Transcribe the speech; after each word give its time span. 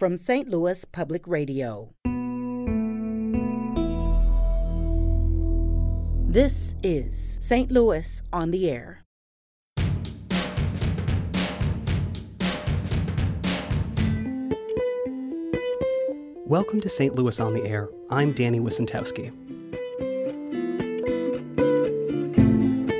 from 0.00 0.16
St. 0.16 0.48
Louis 0.48 0.82
Public 0.86 1.28
Radio. 1.28 1.92
This 6.26 6.74
is 6.82 7.36
St. 7.42 7.70
Louis 7.70 8.22
on 8.32 8.50
the 8.50 8.70
Air. 8.70 9.04
Welcome 16.46 16.80
to 16.80 16.88
St. 16.88 17.14
Louis 17.14 17.38
on 17.38 17.52
the 17.52 17.66
Air. 17.66 17.90
I'm 18.08 18.32
Danny 18.32 18.58
Wicentowski. 18.58 19.30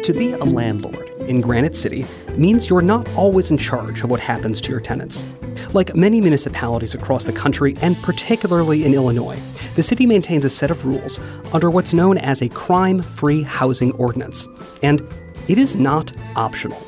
To 0.05 0.13
be 0.13 0.33
a 0.33 0.45
landlord 0.45 1.09
in 1.21 1.41
Granite 1.41 1.77
City 1.77 2.05
means 2.37 2.69
you're 2.69 2.83
not 2.83 3.09
always 3.15 3.51
in 3.51 3.57
charge 3.57 4.03
of 4.03 4.11
what 4.11 4.21
happens 4.21 4.61
to 4.61 4.71
your 4.71 4.81
tenants. 4.81 5.25
Like 5.73 5.95
many 5.95 6.21
municipalities 6.21 6.97
across 6.97 7.23
the 7.23 7.33
country, 7.33 7.77
and 7.81 7.97
particularly 8.03 8.85
in 8.85 8.93
Illinois, 8.93 9.41
the 9.77 9.85
city 9.85 10.05
maintains 10.05 10.45
a 10.45 10.51
set 10.51 10.71
of 10.71 10.85
rules 10.85 11.21
under 11.53 11.71
what's 11.71 11.95
known 11.95 12.19
as 12.19 12.43
a 12.43 12.49
crime 12.49 13.01
free 13.01 13.43
housing 13.43 13.93
ordinance. 13.93 14.49
And 14.83 15.01
it 15.47 15.59
is 15.59 15.77
not 15.77 16.13
optional. 16.35 16.83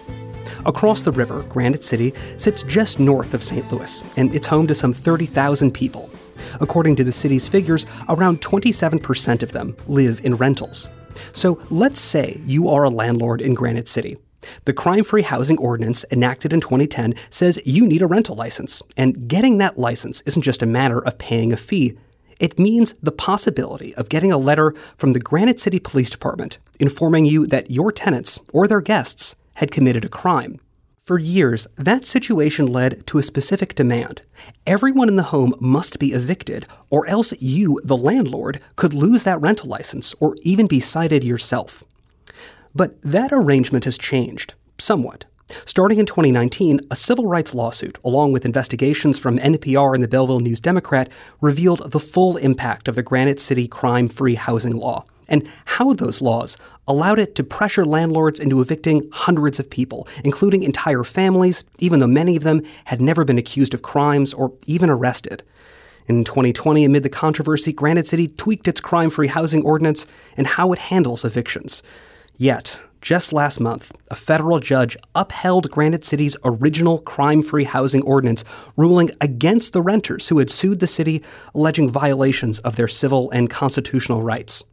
Across 0.66 1.02
the 1.02 1.12
river, 1.12 1.42
Granite 1.44 1.84
City 1.84 2.12
sits 2.38 2.64
just 2.64 2.98
north 2.98 3.34
of 3.34 3.44
St. 3.44 3.70
Louis, 3.72 4.02
and 4.16 4.34
it's 4.34 4.48
home 4.48 4.66
to 4.66 4.74
some 4.74 4.92
30,000 4.92 5.70
people. 5.70 6.10
According 6.60 6.96
to 6.96 7.04
the 7.04 7.12
city's 7.12 7.46
figures, 7.46 7.86
around 8.08 8.40
27% 8.40 9.44
of 9.44 9.52
them 9.52 9.76
live 9.86 10.24
in 10.24 10.34
rentals. 10.34 10.88
So 11.32 11.60
let's 11.70 12.00
say 12.00 12.40
you 12.46 12.68
are 12.68 12.84
a 12.84 12.90
landlord 12.90 13.42
in 13.42 13.54
Granite 13.54 13.86
City. 13.88 14.16
The 14.64 14.72
Crime 14.72 15.04
Free 15.04 15.22
Housing 15.22 15.58
Ordinance, 15.58 16.04
enacted 16.10 16.52
in 16.52 16.60
2010, 16.60 17.14
says 17.30 17.60
you 17.64 17.86
need 17.86 18.02
a 18.02 18.06
rental 18.06 18.36
license. 18.36 18.82
And 18.96 19.28
getting 19.28 19.58
that 19.58 19.78
license 19.78 20.20
isn't 20.22 20.42
just 20.42 20.62
a 20.62 20.66
matter 20.66 21.04
of 21.04 21.18
paying 21.18 21.52
a 21.52 21.56
fee, 21.56 21.96
it 22.40 22.58
means 22.58 22.94
the 23.02 23.12
possibility 23.12 23.94
of 23.94 24.08
getting 24.08 24.32
a 24.32 24.38
letter 24.38 24.74
from 24.96 25.12
the 25.12 25.20
Granite 25.20 25.60
City 25.60 25.78
Police 25.78 26.10
Department 26.10 26.58
informing 26.80 27.24
you 27.24 27.46
that 27.46 27.70
your 27.70 27.92
tenants 27.92 28.40
or 28.52 28.66
their 28.66 28.80
guests 28.80 29.36
had 29.54 29.70
committed 29.70 30.04
a 30.04 30.08
crime. 30.08 30.58
For 31.04 31.18
years, 31.18 31.66
that 31.76 32.04
situation 32.04 32.66
led 32.66 33.06
to 33.08 33.18
a 33.18 33.22
specific 33.22 33.74
demand. 33.74 34.22
Everyone 34.66 35.08
in 35.08 35.16
the 35.16 35.24
home 35.24 35.52
must 35.60 35.98
be 35.98 36.12
evicted, 36.12 36.66
or 36.90 37.06
else 37.06 37.32
you, 37.40 37.80
the 37.82 37.96
landlord, 37.96 38.60
could 38.76 38.94
lose 38.94 39.24
that 39.24 39.40
rental 39.40 39.68
license 39.68 40.14
or 40.20 40.36
even 40.42 40.66
be 40.68 40.78
cited 40.78 41.24
yourself. 41.24 41.82
But 42.74 43.00
that 43.02 43.32
arrangement 43.32 43.84
has 43.84 43.98
changed, 43.98 44.54
somewhat. 44.78 45.24
Starting 45.66 45.98
in 45.98 46.06
2019, 46.06 46.80
a 46.90 46.96
civil 46.96 47.26
rights 47.26 47.54
lawsuit, 47.54 47.98
along 48.04 48.32
with 48.32 48.46
investigations 48.46 49.18
from 49.18 49.38
NPR 49.38 49.94
and 49.94 50.02
the 50.02 50.08
Belleville 50.08 50.40
News 50.40 50.60
Democrat, 50.60 51.10
revealed 51.40 51.90
the 51.90 52.00
full 52.00 52.36
impact 52.38 52.88
of 52.88 52.94
the 52.94 53.02
Granite 53.02 53.40
City 53.40 53.68
crime 53.68 54.08
free 54.08 54.34
housing 54.34 54.76
law 54.76 55.04
and 55.28 55.48
how 55.64 55.92
those 55.92 56.20
laws 56.20 56.56
allowed 56.88 57.18
it 57.18 57.34
to 57.34 57.44
pressure 57.44 57.84
landlords 57.84 58.40
into 58.40 58.60
evicting 58.60 59.08
hundreds 59.12 59.58
of 59.58 59.70
people, 59.70 60.08
including 60.24 60.62
entire 60.62 61.04
families, 61.04 61.64
even 61.78 62.00
though 62.00 62.06
many 62.06 62.36
of 62.36 62.42
them 62.42 62.62
had 62.86 63.00
never 63.00 63.24
been 63.24 63.38
accused 63.38 63.74
of 63.74 63.82
crimes 63.82 64.32
or 64.32 64.52
even 64.66 64.90
arrested. 64.90 65.42
In 66.06 66.24
2020, 66.24 66.84
amid 66.84 67.04
the 67.04 67.08
controversy, 67.08 67.72
Granite 67.72 68.08
City 68.08 68.28
tweaked 68.28 68.66
its 68.66 68.80
crime 68.80 69.10
free 69.10 69.28
housing 69.28 69.62
ordinance 69.62 70.06
and 70.36 70.46
how 70.46 70.72
it 70.72 70.78
handles 70.78 71.24
evictions. 71.24 71.82
Yet, 72.42 72.82
just 73.00 73.32
last 73.32 73.60
month, 73.60 73.92
a 74.10 74.16
federal 74.16 74.58
judge 74.58 74.96
upheld 75.14 75.70
Granite 75.70 76.04
City's 76.04 76.36
original 76.42 76.98
crime 76.98 77.40
free 77.40 77.62
housing 77.62 78.02
ordinance, 78.02 78.42
ruling 78.76 79.12
against 79.20 79.72
the 79.72 79.80
renters 79.80 80.26
who 80.26 80.40
had 80.40 80.50
sued 80.50 80.80
the 80.80 80.88
city, 80.88 81.22
alleging 81.54 81.88
violations 81.88 82.58
of 82.58 82.74
their 82.74 82.88
civil 82.88 83.30
and 83.30 83.48
constitutional 83.48 84.22
rights. 84.22 84.64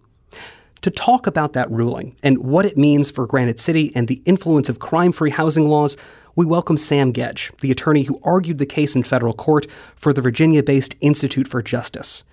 To 0.81 0.89
talk 0.89 1.27
about 1.27 1.53
that 1.53 1.69
ruling 1.69 2.15
and 2.23 2.39
what 2.39 2.65
it 2.65 2.75
means 2.75 3.11
for 3.11 3.27
Granite 3.27 3.59
City 3.59 3.91
and 3.93 4.07
the 4.07 4.23
influence 4.25 4.67
of 4.67 4.79
crime 4.79 5.11
free 5.11 5.29
housing 5.29 5.69
laws, 5.69 5.95
we 6.35 6.47
welcome 6.47 6.79
Sam 6.79 7.11
Gedge, 7.11 7.51
the 7.61 7.69
attorney 7.69 8.01
who 8.01 8.19
argued 8.23 8.57
the 8.57 8.65
case 8.65 8.95
in 8.95 9.03
federal 9.03 9.33
court 9.33 9.67
for 9.95 10.11
the 10.11 10.23
Virginia 10.23 10.63
based 10.63 10.95
Institute 11.01 11.47
for 11.47 11.61
Justice. 11.61 12.23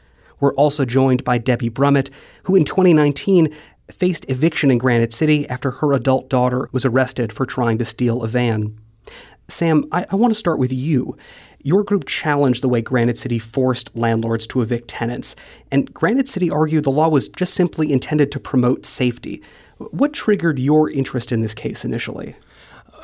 We're 0.41 0.55
also 0.55 0.85
joined 0.85 1.25
by 1.25 1.39
Debbie 1.39 1.71
Brummett, 1.71 2.11
who 2.45 2.57
in 2.57 2.65
2019 2.65 3.55
faced 3.91 4.25
eviction 4.29 4.71
in 4.71 4.79
Granite 4.79 5.13
City 5.13 5.49
after 5.49 5.71
her 5.71 5.93
adult 5.93 6.29
daughter 6.29 6.69
was 6.73 6.85
arrested 6.85 7.33
for 7.33 7.47
trying 7.47 7.79
to 7.79 7.85
steal 7.85 8.23
a 8.23 8.29
van. 8.29 8.79
Sam, 9.49 9.85
I, 9.93 10.07
I 10.11 10.17
want 10.17 10.33
to 10.33 10.39
start 10.39 10.59
with 10.59 10.73
you. 10.73 11.17
Your 11.63 11.85
group 11.85 12.07
challenged 12.07 12.63
the 12.63 12.69
way 12.69 12.81
Granite 12.81 13.19
City 13.19 13.39
forced 13.39 13.95
landlords 13.97 14.47
to 14.49 14.61
evict 14.61 14.89
tenants, 14.89 15.37
and 15.71 15.93
Granite 15.93 16.29
City 16.29 16.51
argued 16.51 16.85
the 16.85 16.91
law 16.91 17.09
was 17.09 17.29
just 17.29 17.55
simply 17.55 17.93
intended 17.93 18.31
to 18.33 18.41
promote 18.41 18.87
safety. 18.87 19.43
What 19.79 20.13
triggered 20.13 20.59
your 20.59 20.91
interest 20.91 21.33
in 21.33 21.41
this 21.41 21.55
case 21.55 21.85
initially? 21.85 22.35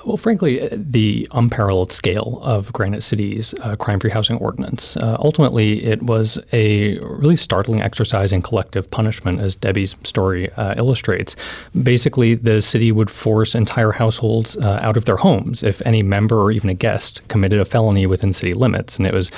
Well, 0.05 0.17
frankly, 0.17 0.61
uh, 0.61 0.69
the 0.73 1.29
unparalleled 1.33 1.93
scale 1.93 2.41
of 2.43 2.73
Granite 2.73 3.03
City's 3.03 3.55
uh, 3.61 3.77
crime 3.77 4.01
free 4.01 4.11
housing 4.11 4.37
ordinance. 4.39 4.97
Uh, 4.97 5.17
ultimately, 5.21 5.85
it 5.85 6.03
was 6.03 6.39
a 6.53 6.99
really 6.99 7.37
startling 7.37 7.81
exercise 7.81 8.33
in 8.33 8.43
collective 8.43 8.91
punishment, 8.91 9.41
as 9.41 9.55
Debbie's 9.55 9.95
story 10.03 10.51
uh, 10.55 10.75
illustrates. 10.77 11.37
Basically, 11.83 12.35
the 12.35 12.61
city 12.61 12.91
would 12.91 13.11
force 13.11 13.55
entire 13.55 13.93
households 13.93 14.57
uh, 14.57 14.81
out 14.83 14.97
of 14.97 15.05
their 15.05 15.17
homes 15.17 15.63
if 15.63 15.81
any 15.87 16.03
member 16.03 16.41
or 16.41 16.51
even 16.51 16.69
a 16.69 16.75
guest 16.75 17.21
committed 17.29 17.61
a 17.61 17.65
felony 17.65 18.07
within 18.07 18.33
city 18.33 18.55
limits. 18.55 18.97
And 18.97 19.07
it 19.07 19.15
was 19.15 19.31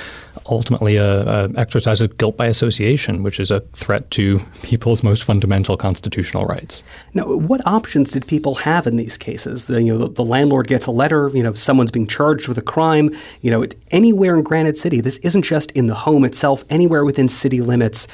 ultimately 0.47 0.95
a, 0.95 1.21
a 1.21 1.49
exercise 1.57 2.01
of 2.01 2.17
guilt 2.17 2.37
by 2.37 2.47
association, 2.47 3.23
which 3.23 3.39
is 3.39 3.51
a 3.51 3.59
threat 3.73 4.09
to 4.11 4.39
people's 4.63 5.03
most 5.03 5.23
fundamental 5.23 5.77
constitutional 5.77 6.45
rights. 6.45 6.83
Now, 7.13 7.25
what 7.25 7.65
options 7.67 8.11
did 8.11 8.27
people 8.27 8.55
have 8.55 8.87
in 8.87 8.95
these 8.95 9.17
cases? 9.17 9.67
The, 9.67 9.81
you 9.81 9.93
know, 9.93 9.99
the, 9.99 10.09
the 10.09 10.23
landlord 10.23 10.54
landlord 10.55 10.67
gets 10.67 10.85
a 10.85 10.91
letter, 10.91 11.29
you 11.33 11.43
know, 11.43 11.53
someone's 11.53 11.91
being 11.91 12.07
charged 12.07 12.47
with 12.47 12.57
a 12.57 12.61
crime, 12.61 13.13
you 13.41 13.51
know, 13.51 13.65
anywhere 13.91 14.35
in 14.35 14.41
Granite 14.41 14.77
City. 14.77 15.01
This 15.01 15.17
isn't 15.17 15.41
just 15.41 15.69
in 15.71 15.87
the 15.87 15.93
home 15.93 16.23
itself, 16.23 16.63
anywhere 16.69 17.03
within 17.03 17.27
city 17.27 17.59
limits. 17.59 18.07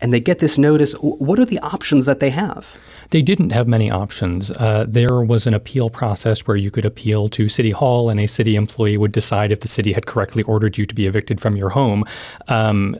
And 0.00 0.12
they 0.12 0.20
get 0.20 0.38
this 0.38 0.58
notice. 0.58 0.92
What 0.92 1.40
are 1.40 1.44
the 1.44 1.58
options 1.58 2.06
that 2.06 2.20
they 2.20 2.30
have? 2.30 2.64
They 3.10 3.22
didn't 3.22 3.50
have 3.50 3.66
many 3.66 3.90
options. 3.90 4.50
Uh, 4.50 4.84
there 4.86 5.22
was 5.22 5.46
an 5.46 5.54
appeal 5.54 5.88
process 5.88 6.46
where 6.46 6.56
you 6.56 6.70
could 6.70 6.84
appeal 6.84 7.28
to 7.30 7.48
City 7.48 7.70
Hall, 7.70 8.10
and 8.10 8.20
a 8.20 8.26
city 8.26 8.54
employee 8.54 8.98
would 8.98 9.12
decide 9.12 9.50
if 9.50 9.60
the 9.60 9.68
city 9.68 9.92
had 9.92 10.06
correctly 10.06 10.42
ordered 10.42 10.76
you 10.76 10.84
to 10.84 10.94
be 10.94 11.04
evicted 11.04 11.40
from 11.40 11.56
your 11.56 11.70
home. 11.70 12.04
Um, 12.48 12.96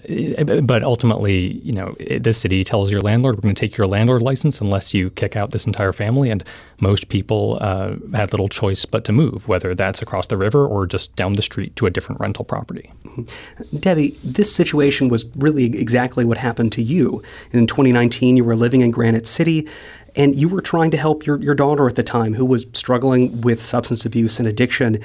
but 0.63 0.83
ultimately, 0.83 1.59
you 1.63 1.73
know, 1.73 1.95
the 2.21 2.33
city 2.33 2.65
tells 2.65 2.91
your 2.91 3.03
landlord, 3.03 3.37
"We're 3.37 3.43
going 3.43 3.55
to 3.55 3.61
take 3.61 3.77
your 3.77 3.87
landlord 3.87 4.23
license 4.23 4.61
unless 4.61 4.95
you 4.95 5.11
kick 5.11 5.37
out 5.37 5.51
this 5.51 5.67
entire 5.67 5.93
family." 5.93 6.31
And 6.31 6.43
most 6.81 7.09
people 7.09 7.59
uh, 7.61 7.95
had 8.15 8.33
little 8.33 8.49
choice 8.49 8.85
but 8.85 9.05
to 9.05 9.13
move, 9.13 9.47
whether 9.49 9.75
that's 9.75 10.01
across 10.01 10.29
the 10.29 10.37
river 10.37 10.67
or 10.67 10.87
just 10.87 11.15
down 11.17 11.35
the 11.35 11.43
street 11.43 11.75
to 11.77 11.87
a 11.87 11.91
different 11.91 12.21
rental 12.21 12.45
property. 12.45 12.91
Mm-hmm. 13.05 13.79
Debbie, 13.79 14.17
this 14.25 14.55
situation 14.55 15.09
was 15.09 15.25
really 15.37 15.65
exactly 15.65 16.25
what 16.25 16.39
happened 16.39 16.73
to 16.73 16.83
you. 16.83 17.23
In 17.53 17.67
2019, 17.67 18.37
you 18.37 18.45
were 18.45 18.57
living 18.57 18.81
in 18.81 18.91
Granite 18.91 19.27
City 19.27 19.69
and 20.17 20.35
you 20.35 20.49
were 20.49 20.61
trying 20.61 20.91
to 20.91 20.97
help 20.97 21.27
your, 21.27 21.41
your 21.41 21.55
daughter 21.55 21.87
at 21.87 21.97
the 21.97 22.03
time 22.03 22.35
who 22.35 22.45
was 22.45 22.67
struggling 22.73 23.41
with 23.41 23.65
substance 23.65 24.05
abuse 24.05 24.39
and 24.39 24.49
addiction. 24.49 25.01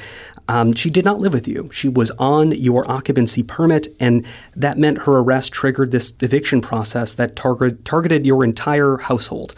Um, 0.47 0.73
she 0.73 0.89
did 0.89 1.05
not 1.05 1.19
live 1.19 1.33
with 1.33 1.47
you. 1.47 1.69
She 1.71 1.87
was 1.87 2.11
on 2.11 2.51
your 2.51 2.89
occupancy 2.89 3.43
permit, 3.43 3.87
and 3.99 4.25
that 4.55 4.77
meant 4.77 4.99
her 4.99 5.19
arrest 5.19 5.53
triggered 5.53 5.91
this 5.91 6.13
eviction 6.19 6.61
process 6.61 7.13
that 7.15 7.35
target, 7.35 7.85
targeted 7.85 8.25
your 8.25 8.43
entire 8.43 8.97
household. 8.97 9.55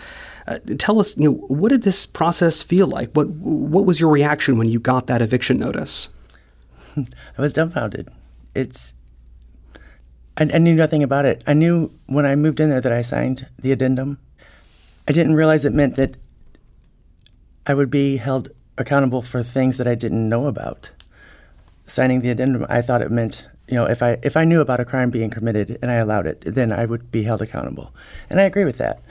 Uh, 0.48 0.60
tell 0.78 1.00
us, 1.00 1.18
you 1.18 1.30
know, 1.30 1.36
what 1.48 1.70
did 1.70 1.82
this 1.82 2.06
process 2.06 2.62
feel 2.62 2.86
like? 2.86 3.10
What 3.14 3.30
what 3.30 3.86
was 3.86 4.00
your 4.00 4.12
reaction 4.12 4.60
when 4.60 4.70
you 4.70 4.80
got 4.80 5.08
that 5.08 5.22
eviction 5.22 5.58
notice? 5.58 6.10
I 6.98 7.42
was 7.42 7.54
dumbfounded. 7.54 8.10
It's 8.54 8.94
I, 10.38 10.44
I, 10.44 10.58
knew 10.60 10.76
nothing 10.76 11.02
about 11.02 11.26
it. 11.26 11.44
I 11.48 11.54
knew 11.54 11.92
when 12.06 12.28
I 12.28 12.36
moved 12.36 12.60
in 12.60 12.70
there 12.70 12.82
that 12.82 12.92
I 12.92 13.02
signed 13.02 13.48
the 13.58 13.72
addendum 13.72 14.20
I 15.08 15.12
didn't 15.12 15.36
realize 15.36 15.66
it 15.66 15.74
meant 15.74 15.96
that 15.96 16.18
I 17.68 17.74
would 17.74 17.92
be 17.92 18.18
held 18.18 18.50
accountable 18.78 19.22
for 19.22 19.44
things 19.44 19.78
that 19.78 19.88
I 19.88 19.96
didn't 19.96 20.28
know 20.28 20.48
about. 20.48 20.90
Signing 21.86 22.22
the 22.22 22.32
addendum, 22.32 22.66
I 22.70 22.82
thought 22.82 23.02
it 23.02 23.12
meant, 23.12 23.48
you 23.68 23.76
know, 23.76 23.86
if 23.86 24.02
I 24.02 24.18
if 24.24 24.36
I 24.36 24.44
knew 24.44 24.62
about 24.62 24.80
a 24.80 24.86
crime 24.86 25.12
being 25.12 25.30
committed 25.30 25.78
and 25.82 25.92
I 25.92 25.96
allowed 25.96 26.26
it, 26.26 26.44
then 26.46 26.72
I 26.72 26.86
would 26.86 27.12
be 27.12 27.24
held 27.24 27.42
accountable. 27.42 27.94
And 28.30 28.40
I 28.40 28.44
agree 28.44 28.66
with 28.66 28.78
that. 28.78 29.02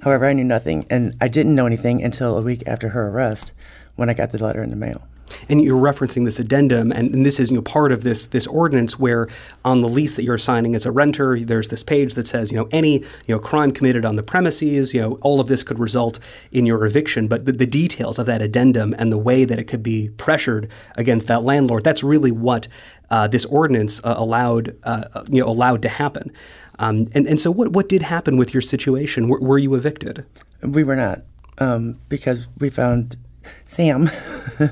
However, 0.00 0.26
I 0.26 0.32
knew 0.32 0.44
nothing, 0.44 0.86
and 0.90 1.14
I 1.20 1.28
didn't 1.28 1.54
know 1.54 1.66
anything 1.66 2.02
until 2.02 2.36
a 2.36 2.42
week 2.42 2.64
after 2.66 2.90
her 2.90 3.08
arrest 3.08 3.52
when 3.94 4.10
I 4.10 4.14
got 4.14 4.32
the 4.32 4.42
letter 4.42 4.62
in 4.62 4.70
the 4.70 4.76
mail. 4.76 5.02
And 5.48 5.62
you're 5.62 5.80
referencing 5.80 6.24
this 6.24 6.38
addendum, 6.38 6.92
and, 6.92 7.14
and, 7.14 7.26
this 7.26 7.38
is 7.38 7.50
you 7.50 7.56
know 7.56 7.62
part 7.62 7.92
of 7.92 8.02
this 8.02 8.26
this 8.26 8.46
ordinance 8.46 8.98
where 8.98 9.28
on 9.64 9.80
the 9.80 9.88
lease 9.88 10.16
that 10.16 10.24
you're 10.24 10.38
signing 10.38 10.74
as 10.74 10.84
a 10.84 10.90
renter, 10.90 11.38
there's 11.40 11.68
this 11.68 11.82
page 11.82 12.14
that 12.14 12.26
says 12.26 12.52
you 12.52 12.58
know 12.58 12.68
any 12.72 13.00
you 13.26 13.34
know 13.34 13.38
crime 13.38 13.72
committed 13.72 14.04
on 14.04 14.16
the 14.16 14.22
premises, 14.22 14.94
you 14.94 15.00
know 15.00 15.18
all 15.20 15.40
of 15.40 15.48
this 15.48 15.62
could 15.62 15.78
result 15.78 16.18
in 16.50 16.66
your 16.66 16.84
eviction. 16.84 17.28
But 17.28 17.46
the, 17.46 17.52
the 17.52 17.66
details 17.66 18.18
of 18.18 18.26
that 18.26 18.42
addendum 18.42 18.94
and 18.98 19.12
the 19.12 19.18
way 19.18 19.44
that 19.44 19.58
it 19.58 19.64
could 19.64 19.82
be 19.82 20.10
pressured 20.10 20.70
against 20.96 21.26
that 21.28 21.42
landlord, 21.42 21.84
that's 21.84 22.02
really 22.02 22.32
what 22.32 22.68
uh, 23.10 23.28
this 23.28 23.44
ordinance 23.44 24.00
uh, 24.04 24.14
allowed 24.16 24.76
uh, 24.84 25.24
you 25.28 25.40
know 25.40 25.48
allowed 25.48 25.82
to 25.82 25.88
happen. 25.88 26.32
Um, 26.78 27.08
and 27.14 27.26
and 27.26 27.40
so 27.40 27.50
what 27.50 27.72
what 27.72 27.88
did 27.88 28.02
happen 28.02 28.36
with 28.36 28.54
your 28.54 28.62
situation? 28.62 29.28
W- 29.28 29.46
were 29.46 29.58
you 29.58 29.74
evicted? 29.74 30.24
We 30.62 30.84
were 30.84 30.96
not 30.96 31.22
um, 31.58 31.98
because 32.08 32.48
we 32.58 32.70
found 32.70 33.16
Sam. 33.64 34.10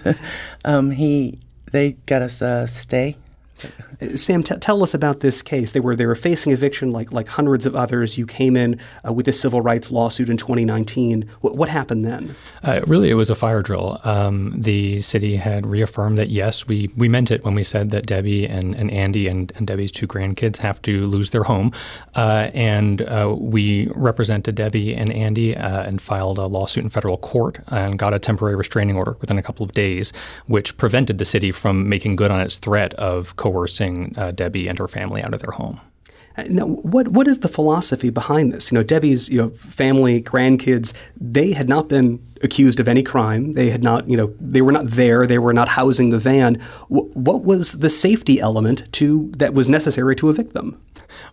um, 0.65 0.91
he 0.91 1.39
they 1.73 1.93
got 2.07 2.23
us 2.23 2.43
a 2.43 2.67
stay 2.67 3.17
Sam, 4.17 4.43
t- 4.43 4.57
tell 4.57 4.83
us 4.83 4.95
about 4.95 5.21
this 5.21 5.43
case. 5.43 5.73
They 5.73 5.81
were 5.81 5.95
they 5.95 6.07
were 6.07 6.15
facing 6.15 6.53
eviction 6.53 6.91
like 6.91 7.13
like 7.13 7.29
hundreds 7.29 7.67
of 7.67 7.77
others. 7.77 8.17
You 8.17 8.27
came 8.27 8.57
in 8.57 8.81
uh, 9.07 9.13
with 9.13 9.29
a 9.29 9.33
civil 9.33 9.61
rights 9.61 9.91
lawsuit 9.91 10.31
in 10.31 10.37
2019. 10.37 11.29
W- 11.43 11.57
what 11.57 11.69
happened 11.69 12.05
then? 12.05 12.35
Uh, 12.63 12.81
really, 12.87 13.11
it 13.11 13.15
was 13.15 13.31
a 13.31 13.35
fire 13.35 13.63
drill. 13.63 14.01
Um, 14.05 14.55
the 14.57 15.03
city 15.03 15.37
had 15.37 15.67
reaffirmed 15.67 16.19
that 16.19 16.31
yes, 16.31 16.67
we 16.67 16.91
we 16.97 17.09
meant 17.09 17.31
it 17.31 17.45
when 17.45 17.55
we 17.55 17.63
said 17.63 17.91
that 17.91 18.07
Debbie 18.07 18.47
and, 18.47 18.75
and 18.75 18.91
Andy 18.91 19.29
and, 19.29 19.53
and 19.57 19.67
Debbie's 19.67 19.93
two 19.93 20.07
grandkids 20.07 20.57
have 20.57 20.81
to 20.83 21.07
lose 21.07 21.31
their 21.31 21.45
home, 21.45 21.73
uh, 22.17 22.51
and 22.55 23.03
uh, 23.03 23.35
we 23.39 23.89
represented 23.95 24.55
Debbie 24.55 24.95
and 24.95 25.13
Andy 25.13 25.57
uh, 25.57 25.83
and 25.83 26.01
filed 26.01 26.39
a 26.39 26.47
lawsuit 26.47 26.85
in 26.85 26.91
federal 26.91 27.19
court 27.19 27.61
and 27.69 27.99
got 27.99 28.15
a 28.15 28.19
temporary 28.19 28.57
restraining 28.57 28.97
order 28.97 29.17
within 29.21 29.39
a 29.39 29.43
couple 29.43 29.65
of 29.65 29.73
days, 29.73 30.13
which 30.47 30.77
prevented 30.77 31.19
the 31.19 31.25
city 31.25 31.53
from 31.53 31.89
making 31.89 32.17
good 32.17 32.31
on 32.31 32.41
its 32.41 32.57
threat 32.57 32.95
of 32.95 33.37
coercing 33.51 34.15
uh, 34.17 34.31
Debbie 34.31 34.69
and 34.69 34.79
her 34.79 34.89
family 34.89 35.23
out 35.23 35.35
of 35.35 35.41
their 35.41 35.53
home. 35.53 35.81
Uh, 36.37 36.45
now, 36.49 36.67
what 36.67 37.09
what 37.09 37.27
is 37.27 37.41
the 37.41 37.49
philosophy 37.49 38.11
behind 38.11 38.53
this? 38.53 38.71
You 38.71 38.79
know, 38.79 38.85
Debbie's 38.85 39.29
you 39.29 39.39
know 39.39 39.51
family, 39.51 40.23
grandkids, 40.23 40.93
they 41.21 41.53
had 41.53 41.69
not 41.69 41.89
been 41.89 42.25
accused 42.43 42.81
of 42.81 42.89
any 42.89 43.03
crime. 43.03 43.53
They 43.53 43.71
had 43.71 43.83
not, 43.83 44.09
you 44.09 44.17
know, 44.17 44.33
they 44.41 44.63
were 44.63 44.73
not 44.73 44.87
there. 44.87 45.27
They 45.27 45.39
were 45.39 45.53
not 45.53 45.69
housing 45.69 46.11
the 46.11 46.19
van. 46.19 46.61
W- 46.91 47.11
what 47.13 47.43
was 47.43 47.73
the 47.73 47.91
safety 47.91 48.41
element 48.41 48.91
to 48.93 49.31
that 49.37 49.55
was 49.55 49.69
necessary 49.69 50.17
to 50.17 50.31
evict 50.31 50.55
them? 50.55 50.81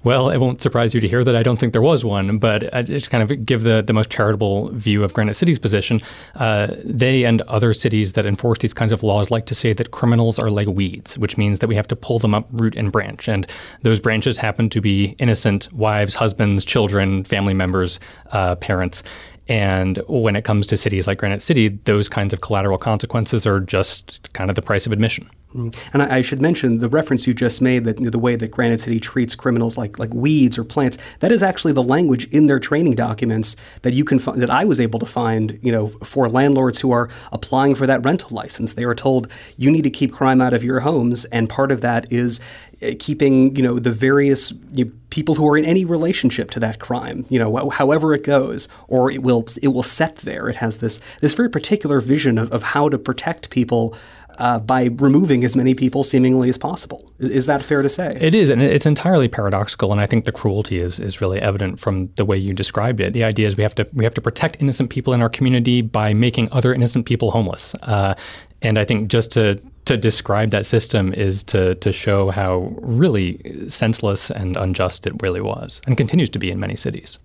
Well, 0.03 0.29
it 0.29 0.37
won't 0.37 0.61
surprise 0.61 0.93
you 0.93 1.01
to 1.01 1.07
hear 1.07 1.23
that 1.23 1.35
I 1.35 1.43
don't 1.43 1.57
think 1.57 1.73
there 1.73 1.81
was 1.81 2.03
one, 2.05 2.37
but 2.37 2.73
I 2.73 2.81
just 2.81 3.09
kind 3.09 3.23
of 3.23 3.45
give 3.45 3.63
the, 3.63 3.81
the 3.81 3.93
most 3.93 4.09
charitable 4.09 4.69
view 4.69 5.03
of 5.03 5.13
Granite 5.13 5.35
City's 5.35 5.59
position. 5.59 6.01
Uh, 6.35 6.67
they 6.83 7.23
and 7.23 7.41
other 7.43 7.73
cities 7.73 8.13
that 8.13 8.25
enforce 8.25 8.59
these 8.59 8.73
kinds 8.73 8.91
of 8.91 9.03
laws 9.03 9.31
like 9.31 9.45
to 9.47 9.55
say 9.55 9.73
that 9.73 9.91
criminals 9.91 10.39
are 10.39 10.49
like 10.49 10.67
weeds, 10.67 11.17
which 11.17 11.37
means 11.37 11.59
that 11.59 11.67
we 11.67 11.75
have 11.75 11.87
to 11.87 11.95
pull 11.95 12.19
them 12.19 12.33
up 12.33 12.47
root 12.51 12.75
and 12.75 12.91
branch. 12.91 13.27
And 13.27 13.47
those 13.81 13.99
branches 13.99 14.37
happen 14.37 14.69
to 14.69 14.81
be 14.81 15.15
innocent 15.19 15.71
wives, 15.73 16.13
husbands, 16.13 16.63
children, 16.63 17.23
family 17.23 17.53
members, 17.53 17.99
uh, 18.31 18.55
parents. 18.55 19.03
And 19.49 20.01
when 20.07 20.35
it 20.35 20.43
comes 20.43 20.67
to 20.67 20.77
cities 20.77 21.07
like 21.07 21.19
Granite 21.19 21.41
City, 21.41 21.69
those 21.85 22.09
kinds 22.09 22.33
of 22.33 22.41
collateral 22.41 22.77
consequences 22.77 23.45
are 23.45 23.59
just 23.59 24.31
kind 24.33 24.49
of 24.49 24.55
the 24.55 24.61
price 24.61 24.85
of 24.85 24.91
admission. 24.91 25.29
Mm. 25.57 25.75
And 25.93 26.03
I, 26.03 26.17
I, 26.17 26.21
should 26.21 26.39
mention 26.39 26.79
the 26.79 26.89
reference 26.89 27.25
you 27.25 27.33
just 27.33 27.61
made 27.61 27.83
that 27.85 27.97
you 27.97 28.05
know, 28.05 28.11
the 28.11 28.19
way 28.19 28.35
that 28.35 28.51
Granite 28.51 28.79
City 28.79 28.99
treats 28.99 29.33
criminals 29.33 29.77
like 29.77 29.97
like 29.97 30.13
weeds 30.13 30.57
or 30.57 30.63
plants. 30.63 30.97
That 31.19 31.31
is 31.31 31.41
actually 31.41 31.73
the 31.73 31.83
language 31.83 32.25
in 32.25 32.45
their 32.45 32.59
training 32.59 32.93
documents 32.95 33.55
that 33.81 33.93
you 33.93 34.05
can 34.05 34.19
find 34.19 34.41
that 34.41 34.51
I 34.51 34.65
was 34.65 34.79
able 34.79 34.99
to 34.99 35.05
find. 35.05 35.59
You 35.63 35.71
know, 35.71 35.87
for 36.03 36.29
landlords 36.29 36.79
who 36.79 36.91
are 36.91 37.09
applying 37.31 37.73
for 37.73 37.87
that 37.87 38.05
rental 38.05 38.29
license, 38.35 38.73
they 38.73 38.83
are 38.83 38.95
told 38.95 39.31
you 39.57 39.71
need 39.71 39.83
to 39.83 39.89
keep 39.89 40.13
crime 40.13 40.41
out 40.41 40.53
of 40.53 40.63
your 40.63 40.81
homes, 40.81 41.25
and 41.25 41.49
part 41.49 41.71
of 41.71 41.81
that 41.81 42.11
is 42.11 42.39
uh, 42.83 42.91
keeping 42.99 43.55
you 43.55 43.63
know 43.63 43.79
the 43.79 43.91
various 43.91 44.53
you 44.73 44.85
know, 44.85 44.91
people 45.09 45.33
who 45.33 45.47
are 45.47 45.57
in 45.57 45.65
any 45.65 45.83
relationship 45.83 46.51
to 46.51 46.59
that 46.59 46.77
crime 46.77 47.25
you 47.29 47.39
know 47.39 47.69
however 47.69 48.13
it 48.13 48.23
goes 48.23 48.67
or 48.87 49.09
it 49.09 49.23
will 49.23 49.47
it 49.63 49.69
will 49.69 49.81
set 49.81 50.17
there 50.17 50.47
it 50.47 50.55
has 50.55 50.77
this 50.77 50.99
this 51.21 51.33
very 51.33 51.49
particular 51.49 52.01
vision 52.01 52.37
of, 52.37 52.51
of 52.51 52.61
how 52.61 52.87
to 52.87 52.99
protect 52.99 53.49
people 53.49 53.95
uh, 54.37 54.59
by 54.59 54.85
removing 54.97 55.43
as 55.43 55.55
many 55.55 55.73
people 55.73 56.03
seemingly 56.03 56.49
as 56.49 56.57
possible. 56.57 57.11
Is 57.19 57.45
that 57.45 57.63
fair 57.63 57.81
to 57.81 57.89
say? 57.89 58.17
It 58.19 58.35
is, 58.35 58.49
and 58.49 58.61
it's 58.61 58.85
entirely 58.85 59.27
paradoxical. 59.27 59.91
And 59.91 60.01
I 60.01 60.05
think 60.05 60.25
the 60.25 60.31
cruelty 60.31 60.79
is 60.79 60.99
is 60.99 61.21
really 61.21 61.39
evident 61.39 61.79
from 61.79 62.09
the 62.15 62.25
way 62.25 62.37
you 62.37 62.53
described 62.53 63.01
it. 63.01 63.13
The 63.13 63.23
idea 63.23 63.47
is 63.47 63.57
we 63.57 63.63
have 63.63 63.75
to 63.75 63.87
we 63.93 64.03
have 64.03 64.13
to 64.15 64.21
protect 64.21 64.57
innocent 64.59 64.89
people 64.89 65.13
in 65.13 65.21
our 65.21 65.29
community 65.29 65.81
by 65.81 66.13
making 66.13 66.49
other 66.51 66.73
innocent 66.73 67.05
people 67.05 67.31
homeless. 67.31 67.75
Uh, 67.83 68.15
and 68.61 68.79
I 68.79 68.85
think 68.85 69.09
just 69.09 69.31
to 69.31 69.59
to 69.85 69.95
describe 69.95 70.51
that 70.51 70.65
system 70.65 71.13
is 71.13 71.43
to 71.43 71.75
to 71.75 71.91
show 71.91 72.29
how 72.29 72.73
really 72.77 73.69
senseless 73.69 74.29
and 74.31 74.57
unjust 74.57 75.07
it 75.07 75.13
really 75.21 75.41
was, 75.41 75.81
and 75.87 75.97
continues 75.97 76.29
to 76.31 76.39
be 76.39 76.51
in 76.51 76.59
many 76.59 76.75
cities. 76.75 77.19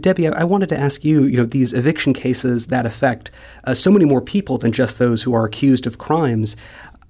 Debbie, 0.00 0.28
I 0.28 0.44
wanted 0.44 0.68
to 0.70 0.78
ask 0.78 1.04
you, 1.04 1.24
you 1.24 1.36
know, 1.36 1.44
these 1.44 1.72
eviction 1.72 2.14
cases 2.14 2.66
that 2.66 2.86
affect 2.86 3.30
uh, 3.64 3.74
so 3.74 3.90
many 3.90 4.04
more 4.04 4.20
people 4.20 4.58
than 4.58 4.72
just 4.72 4.98
those 4.98 5.22
who 5.22 5.34
are 5.34 5.44
accused 5.44 5.86
of 5.86 5.98
crimes. 5.98 6.56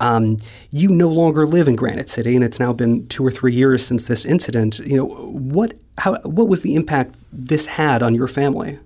Um, 0.01 0.39
you 0.71 0.89
no 0.89 1.09
longer 1.09 1.47
live 1.47 1.69
in 1.69 1.77
Granite 1.77 2.11
City, 2.11 2.35
and 2.35 2.45
it's 2.45 2.59
now 2.59 2.73
been 2.73 3.07
two 3.09 3.25
or 3.25 3.31
three 3.31 3.55
years 3.55 3.87
since 3.87 4.05
this 4.05 4.25
incident. 4.25 4.81
You 4.81 4.97
know, 4.97 5.07
what 5.07 5.75
how 5.99 6.19
what 6.23 6.49
was 6.49 6.63
the 6.63 6.75
impact 6.75 7.15
this 7.33 7.67
had 7.67 8.03
on 8.03 8.15
your 8.15 8.27
family? 8.27 8.79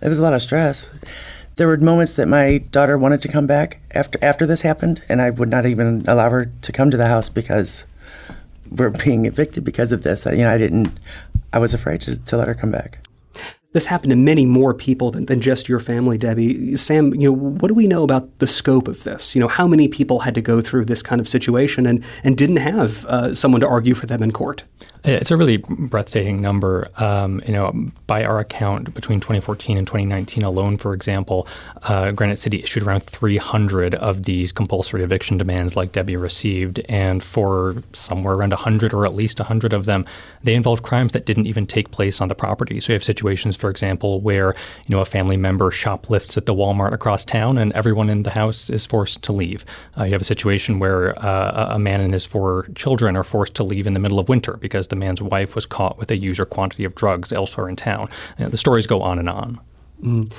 It 0.00 0.08
was 0.08 0.18
a 0.18 0.22
lot 0.22 0.34
of 0.34 0.42
stress. 0.42 0.88
There 1.56 1.66
were 1.66 1.76
moments 1.76 2.12
that 2.12 2.28
my 2.28 2.58
daughter 2.58 2.98
wanted 2.98 3.22
to 3.22 3.28
come 3.28 3.46
back 3.46 3.80
after 3.90 4.18
after 4.22 4.46
this 4.46 4.60
happened, 4.60 5.02
and 5.08 5.20
I 5.20 5.30
would 5.30 5.48
not 5.48 5.66
even 5.66 6.04
allow 6.06 6.30
her 6.30 6.46
to 6.46 6.72
come 6.72 6.90
to 6.90 6.96
the 6.96 7.06
house 7.06 7.28
because 7.28 7.84
we're 8.70 8.90
being 8.90 9.26
evicted 9.26 9.64
because 9.64 9.92
of 9.92 10.02
this. 10.02 10.26
I, 10.26 10.32
You 10.32 10.44
know, 10.44 10.52
I 10.52 10.58
didn't. 10.58 10.98
I 11.54 11.58
was 11.58 11.72
afraid 11.72 12.00
to, 12.02 12.16
to 12.16 12.36
let 12.36 12.48
her 12.48 12.54
come 12.54 12.72
back. 12.72 12.98
This 13.74 13.86
happened 13.86 14.10
to 14.10 14.16
many 14.16 14.44
more 14.44 14.74
people 14.74 15.12
than, 15.12 15.26
than 15.26 15.40
just 15.40 15.68
your 15.68 15.78
family, 15.78 16.18
Debbie. 16.18 16.76
Sam, 16.76 17.14
you 17.14 17.28
know, 17.28 17.32
what 17.32 17.68
do 17.68 17.74
we 17.74 17.86
know 17.86 18.02
about 18.02 18.40
the 18.40 18.46
scope 18.48 18.88
of 18.88 19.04
this? 19.04 19.36
You 19.36 19.40
know, 19.40 19.46
how 19.46 19.68
many 19.68 19.86
people 19.86 20.18
had 20.18 20.34
to 20.34 20.42
go 20.42 20.60
through 20.60 20.86
this 20.86 21.00
kind 21.00 21.20
of 21.20 21.28
situation 21.28 21.86
and, 21.86 22.04
and 22.24 22.36
didn't 22.36 22.56
have 22.56 23.04
uh, 23.06 23.34
someone 23.36 23.60
to 23.60 23.68
argue 23.68 23.94
for 23.94 24.06
them 24.06 24.20
in 24.20 24.32
court? 24.32 24.64
It's 25.04 25.30
a 25.30 25.36
really 25.36 25.58
breathtaking 25.58 26.40
number. 26.40 26.88
Um, 26.96 27.42
you 27.46 27.52
know, 27.52 27.90
by 28.06 28.24
our 28.24 28.38
account, 28.38 28.94
between 28.94 29.20
2014 29.20 29.76
and 29.76 29.86
2019 29.86 30.42
alone, 30.42 30.78
for 30.78 30.94
example, 30.94 31.46
uh, 31.82 32.10
Granite 32.12 32.38
City 32.38 32.62
issued 32.62 32.84
around 32.84 33.02
300 33.02 33.96
of 33.96 34.22
these 34.22 34.50
compulsory 34.50 35.02
eviction 35.02 35.36
demands, 35.36 35.76
like 35.76 35.92
Debbie 35.92 36.16
received, 36.16 36.80
and 36.88 37.22
for 37.22 37.76
somewhere 37.92 38.34
around 38.34 38.52
100 38.52 38.94
or 38.94 39.04
at 39.04 39.14
least 39.14 39.38
100 39.38 39.74
of 39.74 39.84
them, 39.84 40.06
they 40.42 40.54
involved 40.54 40.82
crimes 40.82 41.12
that 41.12 41.26
didn't 41.26 41.46
even 41.46 41.66
take 41.66 41.90
place 41.90 42.22
on 42.22 42.28
the 42.28 42.34
property. 42.34 42.80
So 42.80 42.94
you 42.94 42.94
have 42.94 43.04
situations, 43.04 43.56
for 43.56 43.68
example, 43.68 44.22
where 44.22 44.54
you 44.86 44.96
know 44.96 45.02
a 45.02 45.04
family 45.04 45.36
member 45.36 45.70
shoplifts 45.70 46.38
at 46.38 46.46
the 46.46 46.54
Walmart 46.54 46.94
across 46.94 47.26
town, 47.26 47.58
and 47.58 47.74
everyone 47.74 48.08
in 48.08 48.22
the 48.22 48.30
house 48.30 48.70
is 48.70 48.86
forced 48.86 49.20
to 49.24 49.32
leave. 49.32 49.66
Uh, 49.98 50.04
you 50.04 50.12
have 50.12 50.22
a 50.22 50.24
situation 50.24 50.78
where 50.78 51.18
uh, 51.22 51.74
a 51.74 51.78
man 51.78 52.00
and 52.00 52.14
his 52.14 52.24
four 52.24 52.68
children 52.74 53.16
are 53.16 53.24
forced 53.24 53.52
to 53.56 53.62
leave 53.62 53.86
in 53.86 53.92
the 53.92 54.00
middle 54.00 54.18
of 54.18 54.30
winter 54.30 54.56
because 54.62 54.88
the 54.94 55.00
man's 55.00 55.20
wife 55.20 55.54
was 55.54 55.66
caught 55.66 55.98
with 55.98 56.10
a 56.10 56.16
user 56.16 56.44
quantity 56.44 56.84
of 56.84 56.94
drugs 56.94 57.32
elsewhere 57.32 57.68
in 57.68 57.76
town. 57.76 58.08
Know, 58.38 58.48
the 58.48 58.56
stories 58.56 58.86
go 58.86 59.02
on 59.02 59.18
and 59.18 59.28
on. 59.28 59.60
Mm. 60.02 60.32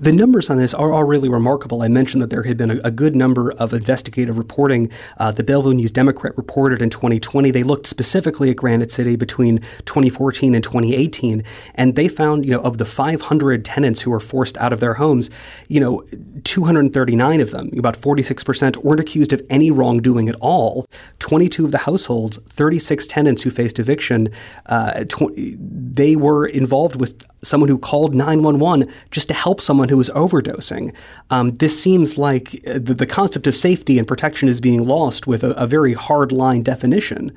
The 0.00 0.12
numbers 0.12 0.48
on 0.48 0.58
this 0.58 0.74
are, 0.74 0.92
are 0.92 1.04
really 1.04 1.28
remarkable. 1.28 1.82
I 1.82 1.88
mentioned 1.88 2.22
that 2.22 2.30
there 2.30 2.44
had 2.44 2.56
been 2.56 2.70
a, 2.70 2.80
a 2.84 2.90
good 2.90 3.16
number 3.16 3.50
of 3.52 3.72
investigative 3.72 4.38
reporting. 4.38 4.90
Uh, 5.18 5.32
the 5.32 5.42
Belleville 5.42 5.72
News 5.72 5.90
Democrat 5.90 6.36
reported 6.36 6.80
in 6.80 6.88
2020. 6.88 7.50
They 7.50 7.64
looked 7.64 7.86
specifically 7.86 8.50
at 8.50 8.56
Granite 8.56 8.92
City 8.92 9.16
between 9.16 9.58
2014 9.86 10.54
and 10.54 10.62
2018, 10.62 11.42
and 11.74 11.96
they 11.96 12.06
found, 12.06 12.44
you 12.44 12.52
know, 12.52 12.60
of 12.60 12.78
the 12.78 12.84
500 12.84 13.64
tenants 13.64 14.00
who 14.00 14.12
were 14.12 14.20
forced 14.20 14.56
out 14.58 14.72
of 14.72 14.78
their 14.78 14.94
homes, 14.94 15.30
you 15.66 15.80
know, 15.80 16.04
239 16.44 17.40
of 17.40 17.50
them, 17.50 17.70
about 17.76 18.00
46%, 18.00 18.76
weren't 18.76 19.00
accused 19.00 19.32
of 19.32 19.42
any 19.50 19.72
wrongdoing 19.72 20.28
at 20.28 20.36
all. 20.36 20.86
22 21.18 21.64
of 21.64 21.72
the 21.72 21.78
households, 21.78 22.38
36 22.50 23.06
tenants 23.08 23.42
who 23.42 23.50
faced 23.50 23.80
eviction, 23.80 24.28
uh, 24.66 25.04
tw- 25.08 25.34
they 25.36 26.14
were 26.14 26.46
involved 26.46 27.00
with 27.00 27.20
someone 27.42 27.68
who 27.68 27.78
called 27.78 28.14
911 28.14 28.92
just 29.10 29.28
to 29.28 29.34
help 29.34 29.60
someone 29.60 29.87
who 29.88 29.96
was 29.96 30.10
overdosing. 30.10 30.94
Um, 31.30 31.56
this 31.56 31.80
seems 31.80 32.18
like 32.18 32.62
uh, 32.66 32.74
the, 32.74 32.94
the, 32.94 33.06
concept 33.06 33.46
of 33.46 33.56
safety 33.56 33.98
and 33.98 34.06
protection 34.06 34.48
is 34.48 34.60
being 34.60 34.84
lost 34.84 35.26
with 35.26 35.42
a, 35.42 35.50
a 35.50 35.66
very 35.66 35.92
hard 35.92 36.32
line 36.32 36.62
definition. 36.62 37.32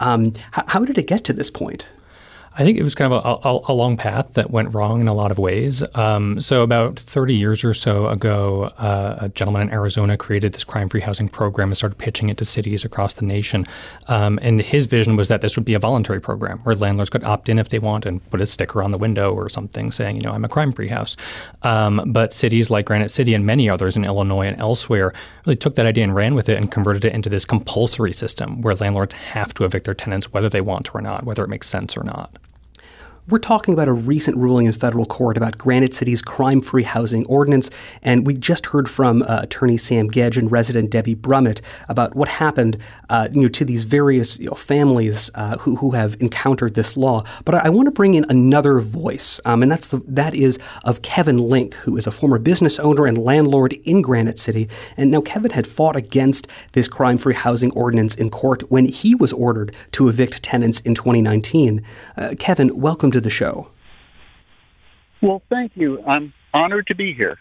Um, 0.00 0.32
how 0.52 0.84
did 0.84 0.96
it 0.98 1.06
get 1.06 1.24
to 1.24 1.32
this 1.32 1.50
point? 1.50 1.86
I 2.58 2.64
think 2.64 2.78
it 2.78 2.82
was 2.82 2.96
kind 2.96 3.12
of 3.12 3.24
a, 3.24 3.48
a, 3.48 3.72
a, 3.72 3.74
long 3.74 3.96
path 3.96 4.34
that 4.34 4.50
went 4.50 4.74
wrong 4.74 5.00
in 5.00 5.06
a 5.06 5.14
lot 5.14 5.30
of 5.30 5.38
ways. 5.38 5.84
Um, 5.94 6.40
so, 6.40 6.62
about 6.62 6.98
30 6.98 7.34
years 7.34 7.62
or 7.62 7.72
so 7.72 8.08
ago, 8.08 8.64
uh, 8.76 9.18
a 9.20 9.28
gentleman 9.28 9.62
in 9.62 9.70
Arizona 9.72 10.16
created 10.16 10.52
this 10.52 10.64
crime 10.64 10.88
free 10.88 11.00
housing 11.00 11.28
program 11.28 11.68
and 11.68 11.76
started 11.76 11.96
pitching 11.96 12.28
it 12.28 12.38
to 12.38 12.44
cities 12.44 12.84
across 12.84 13.14
the 13.14 13.24
nation. 13.24 13.66
Um, 14.08 14.40
and 14.42 14.60
his 14.60 14.86
vision 14.86 15.14
was 15.14 15.28
that 15.28 15.42
this 15.42 15.54
would 15.54 15.64
be 15.64 15.74
a 15.74 15.78
voluntary 15.78 16.20
program 16.20 16.58
where 16.64 16.74
landlords 16.74 17.08
could 17.08 17.22
opt 17.22 17.48
in 17.48 17.56
if 17.60 17.68
they 17.68 17.78
want 17.78 18.04
and 18.04 18.28
put 18.30 18.40
a 18.40 18.46
sticker 18.46 18.82
on 18.82 18.90
the 18.90 18.98
window 18.98 19.32
or 19.32 19.48
something 19.48 19.92
saying, 19.92 20.16
you 20.16 20.22
know, 20.22 20.32
I'm 20.32 20.44
a 20.44 20.48
crime 20.48 20.72
free 20.72 20.88
house. 20.88 21.16
Um, 21.62 22.02
but 22.08 22.32
cities 22.34 22.68
like 22.68 22.84
Granite 22.84 23.12
City 23.12 23.32
and 23.32 23.46
many 23.46 23.70
others 23.70 23.94
in 23.94 24.04
Illinois 24.04 24.48
and 24.48 24.60
elsewhere 24.60 25.14
really 25.46 25.56
took 25.56 25.76
that 25.76 25.86
idea 25.86 26.02
and 26.02 26.16
ran 26.16 26.34
with 26.34 26.48
it 26.48 26.56
and 26.56 26.72
converted 26.72 27.04
it 27.04 27.14
into 27.14 27.28
this 27.28 27.44
compulsory 27.44 28.12
system 28.12 28.60
where 28.60 28.74
landlords 28.74 29.14
have 29.14 29.54
to 29.54 29.64
evict 29.64 29.84
their 29.84 29.94
tenants 29.94 30.32
whether 30.32 30.48
they 30.48 30.60
want 30.60 30.86
to 30.86 30.92
or 30.92 31.00
not, 31.00 31.22
whether 31.22 31.44
it 31.44 31.48
makes 31.48 31.68
sense 31.68 31.96
or 31.96 32.02
not. 32.02 32.39
We're 33.30 33.38
talking 33.38 33.74
about 33.74 33.86
a 33.86 33.92
recent 33.92 34.36
ruling 34.36 34.66
in 34.66 34.72
federal 34.72 35.06
court 35.06 35.36
about 35.36 35.56
Granite 35.56 35.94
City's 35.94 36.20
crime 36.20 36.60
free 36.60 36.82
housing 36.82 37.24
ordinance, 37.26 37.70
and 38.02 38.26
we 38.26 38.34
just 38.34 38.66
heard 38.66 38.90
from 38.90 39.22
uh, 39.22 39.42
attorney 39.42 39.76
Sam 39.76 40.08
Gedge 40.08 40.36
and 40.36 40.50
resident 40.50 40.90
Debbie 40.90 41.14
Brummett 41.14 41.60
about 41.88 42.16
what 42.16 42.26
happened 42.26 42.76
uh, 43.08 43.28
you 43.32 43.42
know, 43.42 43.48
to 43.50 43.64
these 43.64 43.84
various 43.84 44.40
you 44.40 44.48
know, 44.48 44.56
families 44.56 45.30
uh, 45.36 45.58
who, 45.58 45.76
who 45.76 45.92
have 45.92 46.16
encountered 46.18 46.74
this 46.74 46.96
law. 46.96 47.22
But 47.44 47.54
I, 47.54 47.66
I 47.66 47.68
want 47.68 47.86
to 47.86 47.92
bring 47.92 48.14
in 48.14 48.26
another 48.28 48.80
voice, 48.80 49.38
um, 49.44 49.62
and 49.62 49.70
that's 49.70 49.86
the, 49.86 49.98
that 50.08 50.34
is 50.34 50.58
of 50.82 51.02
Kevin 51.02 51.38
Link, 51.38 51.74
who 51.74 51.96
is 51.96 52.08
a 52.08 52.10
former 52.10 52.40
business 52.40 52.80
owner 52.80 53.06
and 53.06 53.16
landlord 53.16 53.74
in 53.84 54.02
Granite 54.02 54.40
City. 54.40 54.68
And 54.96 55.12
now 55.12 55.20
Kevin 55.20 55.52
had 55.52 55.68
fought 55.68 55.94
against 55.94 56.48
this 56.72 56.88
crime 56.88 57.16
free 57.16 57.34
housing 57.34 57.70
ordinance 57.74 58.16
in 58.16 58.28
court 58.28 58.68
when 58.72 58.86
he 58.86 59.14
was 59.14 59.32
ordered 59.32 59.72
to 59.92 60.08
evict 60.08 60.42
tenants 60.42 60.80
in 60.80 60.96
2019. 60.96 61.84
Uh, 62.16 62.34
Kevin, 62.36 62.76
welcome 62.80 63.12
to 63.12 63.19
the 63.20 63.30
show. 63.30 63.68
Well, 65.22 65.42
thank 65.50 65.72
you. 65.76 66.02
I'm 66.06 66.32
honored 66.54 66.86
to 66.88 66.94
be 66.94 67.12
here. 67.12 67.38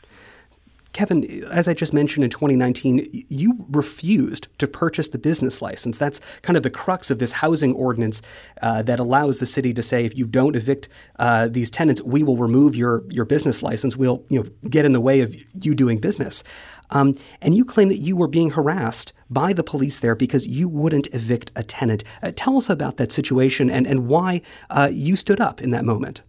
Kevin, 0.94 1.44
as 1.46 1.68
I 1.68 1.74
just 1.74 1.94
mentioned 1.94 2.24
in 2.24 2.30
2019, 2.30 3.26
you 3.30 3.66
refused 3.70 4.48
to 4.58 4.68
purchase 4.68 5.10
the 5.10 5.18
business 5.18 5.62
license. 5.62 5.98
That's 5.98 6.20
kind 6.42 6.58
of 6.58 6.64
the 6.64 6.70
crux 6.70 7.12
of 7.12 7.20
this 7.20 7.32
housing 7.32 7.74
ordinance 7.74 8.22
uh, 8.62 8.82
that 8.84 9.00
allows 9.00 9.38
the 9.38 9.46
city 9.46 9.74
to 9.74 9.84
say, 9.84 10.06
if 10.06 10.18
you 10.18 10.26
don't 10.26 10.56
evict 10.56 10.90
uh, 11.20 11.48
these 11.48 11.70
tenants, 11.70 12.02
we 12.02 12.24
will 12.24 12.38
remove 12.38 12.76
your 12.76 13.04
your 13.10 13.26
business 13.26 13.62
license. 13.62 13.96
We'll 13.96 14.24
you 14.30 14.44
know 14.44 14.50
get 14.70 14.86
in 14.86 14.94
the 14.94 15.02
way 15.02 15.22
of 15.22 15.36
you 15.64 15.76
doing 15.76 16.00
business. 16.00 16.44
Um, 16.92 17.16
and 17.42 17.56
you 17.56 17.64
claim 17.66 17.88
that 17.90 18.00
you 18.00 18.16
were 18.16 18.28
being 18.28 18.50
harassed 18.50 19.14
by 19.30 19.54
the 19.54 19.64
police 19.64 20.00
there 20.00 20.16
because 20.16 20.48
you 20.48 20.68
wouldn't 20.68 21.08
evict 21.14 21.52
a 21.56 21.64
tenant. 21.64 22.04
Uh, 22.24 22.32
tell 22.36 22.58
us 22.58 22.70
about 22.70 22.98
that 22.98 23.12
situation 23.12 23.70
and, 23.70 23.86
and 23.86 24.08
why 24.08 24.42
uh, 24.72 24.90
you 24.92 25.16
stood 25.16 25.40
up 25.40 25.62
in 25.62 25.70
that 25.70 25.86
moment. 25.86 26.24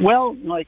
Well, 0.00 0.36
like, 0.42 0.66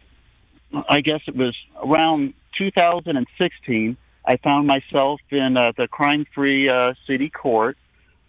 I 0.72 1.00
guess 1.00 1.20
it 1.26 1.36
was 1.36 1.54
around 1.82 2.34
2016, 2.58 3.96
I 4.26 4.36
found 4.36 4.66
myself 4.66 5.20
in 5.30 5.56
uh, 5.56 5.72
the 5.76 5.86
crime 5.86 6.26
free 6.34 6.68
uh, 6.68 6.94
city 7.06 7.30
court. 7.30 7.76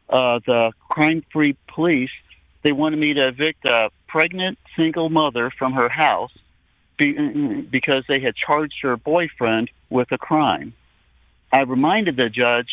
Uh, 0.10 0.40
the 0.46 0.72
crime 0.88 1.24
free 1.34 1.58
police, 1.68 2.12
they 2.64 2.72
wanted 2.72 2.98
me 2.98 3.14
to 3.14 3.28
evict 3.28 3.66
a 3.66 3.90
pregnant 4.08 4.58
single 4.76 5.10
mother 5.10 5.52
from 5.58 5.74
her 5.74 5.90
house 5.90 6.32
be, 6.98 7.14
because 7.70 8.06
they 8.08 8.20
had 8.20 8.36
charged 8.36 8.76
her 8.84 8.96
boyfriend 8.96 9.70
with 9.90 10.12
a 10.12 10.18
crime. 10.18 10.74
I 11.52 11.62
reminded 11.62 12.16
the 12.16 12.30
judge, 12.30 12.70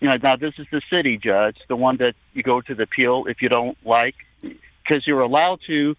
you 0.00 0.08
know, 0.08 0.16
now 0.22 0.36
this 0.36 0.54
is 0.58 0.66
the 0.70 0.82
city 0.90 1.18
judge, 1.18 1.56
the 1.68 1.76
one 1.76 1.98
that 1.98 2.14
you 2.34 2.42
go 2.42 2.60
to 2.60 2.74
the 2.74 2.84
appeal 2.84 3.24
if 3.26 3.42
you 3.42 3.48
don't 3.48 3.76
like, 3.84 4.16
because 4.42 5.06
you're 5.06 5.20
allowed 5.20 5.60
to 5.66 5.96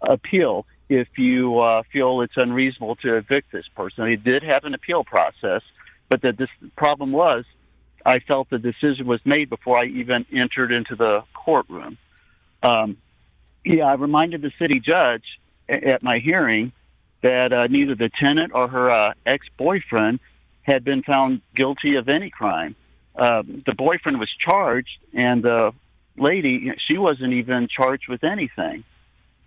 appeal 0.00 0.66
if 0.90 1.06
you 1.16 1.60
uh, 1.60 1.84
feel 1.92 2.20
it's 2.20 2.36
unreasonable 2.36 2.96
to 2.96 3.14
evict 3.16 3.52
this 3.52 3.64
person. 3.76 4.08
He 4.08 4.16
did 4.16 4.42
have 4.42 4.64
an 4.64 4.74
appeal 4.74 5.04
process, 5.04 5.62
but 6.10 6.20
the 6.20 6.32
this 6.32 6.48
problem 6.76 7.12
was 7.12 7.44
I 8.04 8.18
felt 8.18 8.50
the 8.50 8.58
decision 8.58 9.06
was 9.06 9.20
made 9.24 9.48
before 9.48 9.78
I 9.78 9.86
even 9.86 10.26
entered 10.32 10.72
into 10.72 10.96
the 10.96 11.22
courtroom. 11.32 11.96
Um, 12.64 12.96
yeah, 13.64 13.84
I 13.84 13.94
reminded 13.94 14.42
the 14.42 14.50
city 14.58 14.80
judge 14.80 15.22
at 15.68 16.02
my 16.02 16.18
hearing 16.18 16.72
that 17.22 17.52
uh, 17.52 17.68
neither 17.68 17.94
the 17.94 18.10
tenant 18.22 18.50
or 18.52 18.66
her 18.66 18.90
uh, 18.90 19.12
ex 19.24 19.46
boyfriend 19.56 20.18
had 20.62 20.82
been 20.82 21.04
found 21.04 21.40
guilty 21.54 21.94
of 21.94 22.08
any 22.08 22.30
crime. 22.30 22.74
Uh, 23.14 23.42
the 23.42 23.74
boyfriend 23.76 24.18
was 24.18 24.30
charged, 24.44 24.98
and 25.14 25.44
the 25.44 25.70
lady, 26.16 26.72
she 26.88 26.98
wasn't 26.98 27.32
even 27.32 27.68
charged 27.68 28.08
with 28.08 28.24
anything. 28.24 28.82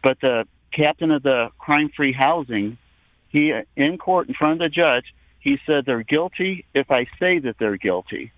But 0.02 0.22
the 0.22 0.46
captain 0.76 1.12
of 1.12 1.24
the 1.24 1.50
crime 1.58 1.90
free 1.96 2.14
housing, 2.14 2.78
he, 3.30 3.54
in 3.76 3.98
court 3.98 4.28
in 4.28 4.34
front 4.34 4.54
of 4.54 4.60
the 4.60 4.70
judge, 4.70 5.06
he 5.40 5.58
said 5.66 5.86
they're 5.86 6.04
guilty 6.04 6.66
if 6.74 6.90
I 6.92 7.06
say 7.20 7.40
that 7.40 7.56
they're 7.60 7.78
guilty. 7.78 8.32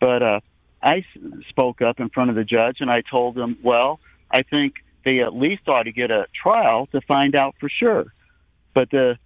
But 0.00 0.22
uh, 0.22 0.40
I 0.82 1.04
spoke 1.48 1.80
up 1.80 2.00
in 2.00 2.10
front 2.10 2.30
of 2.30 2.36
the 2.36 2.44
judge 2.44 2.78
and 2.80 2.90
I 2.90 3.02
told 3.02 3.38
him, 3.38 3.58
well, 3.62 4.00
I 4.30 4.42
think 4.42 4.74
they 5.04 5.20
at 5.20 5.34
least 5.34 5.68
ought 5.68 5.84
to 5.84 5.92
get 5.92 6.10
a 6.10 6.26
trial 6.34 6.86
to 6.92 7.00
find 7.02 7.34
out 7.34 7.54
for 7.60 7.68
sure. 7.68 8.06
But 8.74 8.90
the 8.90 9.16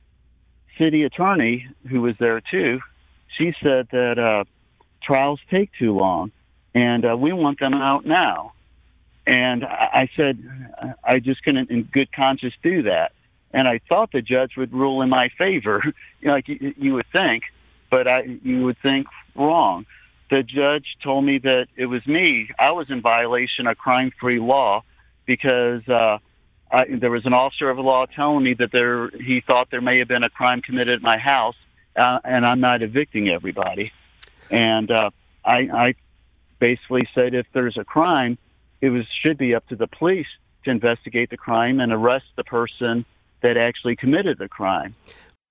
city 0.78 1.02
attorney, 1.05 1.67
who 1.88 2.02
was 2.02 2.14
there 2.19 2.40
too, 2.40 2.81
she 3.37 3.55
said 3.62 3.88
that 3.90 4.19
uh, 4.19 4.45
trials 5.02 5.40
take 5.50 5.71
too 5.78 5.97
long, 5.97 6.31
and 6.75 7.05
uh, 7.05 7.17
we 7.17 7.33
want 7.33 7.61
them 7.61 7.75
out 7.75 8.07
now. 8.07 8.52
And 9.29 9.63
I 9.63 10.09
said, 10.17 10.43
I 11.05 11.19
just 11.19 11.43
couldn't, 11.43 11.71
in 11.71 11.83
good 11.83 12.11
conscience, 12.13 12.55
do 12.63 12.85
that. 12.85 13.13
And 13.53 13.69
I 13.69 13.79
thought 13.87 14.11
the 14.11 14.23
judge 14.23 14.53
would 14.57 14.73
rule 14.73 15.03
in 15.03 15.11
my 15.11 15.29
favor, 15.37 15.83
you 15.85 15.93
know, 16.29 16.33
like 16.33 16.49
you, 16.49 16.75
you 16.79 16.95
would 16.95 17.07
think, 17.13 17.43
but 17.91 18.11
I, 18.11 18.23
you 18.43 18.65
would 18.65 18.79
think 18.83 19.07
wrong. 19.35 19.85
The 20.31 20.43
judge 20.43 20.87
told 21.03 21.27
me 21.27 21.39
that 21.41 21.67
it 21.77 21.87
was 21.87 22.07
me. 22.07 22.49
I 22.59 22.71
was 22.73 22.91
in 22.91 23.03
violation 23.03 23.67
of 23.67 23.77
crime-free 23.77 24.41
law 24.41 24.83
because 25.27 25.87
uh, 25.89 26.19
I, 26.71 26.85
there 26.99 27.11
was 27.11 27.27
an 27.27 27.35
officer 27.35 27.69
of 27.69 27.77
the 27.77 27.83
law 27.83 28.07
telling 28.07 28.43
me 28.43 28.55
that 28.55 28.73
there 28.73 29.11
he 29.11 29.43
thought 29.47 29.69
there 29.71 29.83
may 29.83 29.99
have 29.99 30.09
been 30.09 30.25
a 30.25 30.31
crime 30.31 30.63
committed 30.63 30.97
at 30.97 31.03
my 31.03 31.19
house, 31.19 31.57
uh, 31.97 32.19
and 32.25 32.47
I'm 32.47 32.61
not 32.61 32.83
evicting 32.83 33.31
everybody. 33.31 33.93
And 34.51 34.91
uh, 34.91 35.11
I, 35.45 35.69
I 35.73 35.95
basically 36.59 37.07
said 37.15 37.35
if 37.35 37.47
there's 37.53 37.77
a 37.77 37.85
crime, 37.85 38.39
it 38.81 38.91
was 38.91 39.05
should 39.25 39.39
be 39.39 39.55
up 39.55 39.67
to 39.69 39.77
the 39.77 39.87
police 39.87 40.27
to 40.65 40.71
investigate 40.71 41.31
the 41.31 41.37
crime 41.37 41.81
and 41.81 41.93
arrest 41.93 42.27
the 42.37 42.45
person 42.45 43.05
that 43.43 43.57
actually 43.57 43.97
committed 43.97 44.39
the 44.39 44.49
crime 44.49 44.95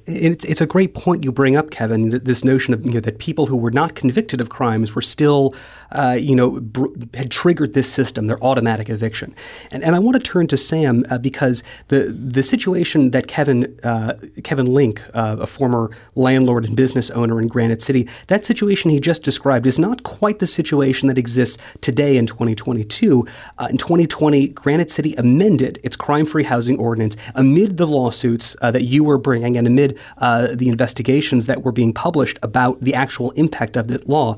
it's, 0.08 0.46
it's 0.46 0.62
a 0.62 0.66
great 0.66 0.94
point 0.94 1.24
you 1.24 1.32
bring 1.32 1.56
up, 1.58 1.70
Kevin. 1.70 2.10
This 2.10 2.46
notion 2.46 2.74
of 2.74 2.86
you 2.86 2.94
know, 2.94 3.00
that 3.02 3.20
people 3.20 3.46
who 3.46 3.58
were 3.58 3.72
not 3.72 3.96
convicted 3.96 4.40
of 4.40 4.50
crimes 4.50 4.96
were 4.96 5.02
still, 5.02 5.54
uh, 5.92 6.18
you 6.20 6.34
know, 6.34 6.62
br- 6.62 6.88
had 7.14 7.30
triggered 7.30 7.74
this 7.74 7.92
system, 7.92 8.28
their 8.28 8.42
automatic 8.42 8.90
eviction. 8.90 9.36
And, 9.70 9.84
and 9.84 9.96
I 9.96 10.00
want 10.00 10.16
to 10.16 10.24
turn 10.24 10.48
to 10.48 10.58
Sam 10.58 11.06
uh, 11.12 11.18
because 11.18 11.62
the 11.90 12.06
the 12.06 12.42
situation 12.42 13.12
that 13.12 13.28
Kevin 13.28 13.78
uh, 13.84 14.14
Kevin 14.44 14.68
Link, 14.68 15.02
uh, 15.14 15.38
a 15.42 15.48
former 15.48 15.92
landlord 16.16 16.64
and 16.64 16.76
business 16.76 17.10
owner 17.12 17.42
in 17.42 17.48
Granite 17.50 17.82
City, 17.82 18.08
that 18.28 18.46
situation 18.46 18.90
he 18.90 19.02
just 19.02 19.24
described 19.24 19.68
is 19.68 19.78
not 19.78 20.04
quite 20.04 20.40
the 20.40 20.48
situation 20.48 21.10
that 21.10 21.18
exists 21.18 21.58
today 21.82 22.16
in 22.16 22.28
2022. 22.28 23.28
Uh, 23.58 23.68
in 23.70 23.78
2020, 23.78 24.48
Granite 24.50 24.90
City 24.90 25.16
amended 25.16 25.80
its 25.84 25.98
crime-free 25.98 26.46
housing 26.46 26.80
ordinance 26.80 27.18
amid 27.36 27.76
the 27.76 27.86
lawsuits 27.86 28.56
uh, 28.62 28.72
that 28.72 28.84
you 28.84 29.04
were 29.04 29.18
bringing 29.18 29.58
and 29.58 29.68
amid 29.68 29.87
uh, 30.20 30.48
the 30.54 30.70
investigations 30.70 31.46
that 31.46 31.64
were 31.64 31.72
being 31.72 31.94
published 31.94 32.40
about 32.42 32.80
the 32.82 32.94
actual 32.94 33.32
impact 33.32 33.78
of 33.78 33.88
the 33.88 34.02
law 34.08 34.36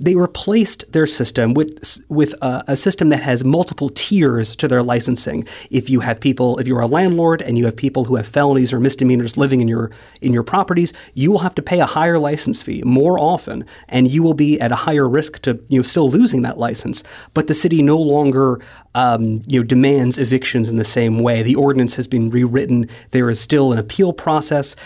they 0.00 0.14
replaced 0.14 0.84
their 0.92 1.06
system 1.06 1.54
with 1.54 2.00
with 2.08 2.34
a, 2.42 2.64
a, 2.68 2.76
system 2.76 3.08
that 3.08 3.22
has 3.22 3.44
multiple 3.44 3.88
tiers 3.90 4.54
to 4.56 4.68
their 4.68 4.82
licensing. 4.82 5.46
If 5.70 5.90
you 5.90 6.00
have 6.00 6.20
people, 6.20 6.58
if 6.58 6.66
you're 6.66 6.80
a 6.80 6.86
landlord 6.86 7.42
and 7.42 7.58
you 7.58 7.64
have 7.64 7.76
people 7.76 8.04
who 8.04 8.16
have 8.16 8.26
felonies 8.26 8.72
or 8.72 8.80
misdemeanors 8.80 9.36
living 9.36 9.60
in 9.60 9.68
your 9.68 9.90
in 10.20 10.32
your 10.32 10.42
properties, 10.42 10.92
you 11.14 11.32
will 11.32 11.40
have 11.40 11.54
to 11.56 11.62
pay 11.62 11.80
a 11.80 11.86
higher 11.86 12.18
license 12.18 12.62
fee 12.62 12.82
more 12.84 13.18
often, 13.18 13.64
and 13.88 14.08
you 14.08 14.22
will 14.22 14.34
be 14.34 14.60
at 14.60 14.72
a 14.72 14.76
higher 14.76 15.08
risk 15.08 15.40
to 15.40 15.60
you 15.68 15.78
know 15.78 15.82
still 15.82 16.10
losing 16.10 16.42
that 16.42 16.58
license. 16.58 17.02
But 17.34 17.46
the 17.46 17.54
city 17.54 17.82
no 17.82 17.98
longer 17.98 18.60
um, 18.94 19.42
you 19.46 19.60
know 19.60 19.64
demands 19.64 20.18
evictions 20.18 20.68
in 20.68 20.76
the 20.76 20.84
same 20.84 21.18
way. 21.18 21.42
The 21.42 21.56
ordinance 21.56 21.94
has 21.94 22.06
been 22.06 22.30
rewritten. 22.30 22.88
There 23.10 23.30
is 23.30 23.40
still 23.40 23.72
an 23.72 23.78
appeal 23.78 24.12
process. 24.12 24.76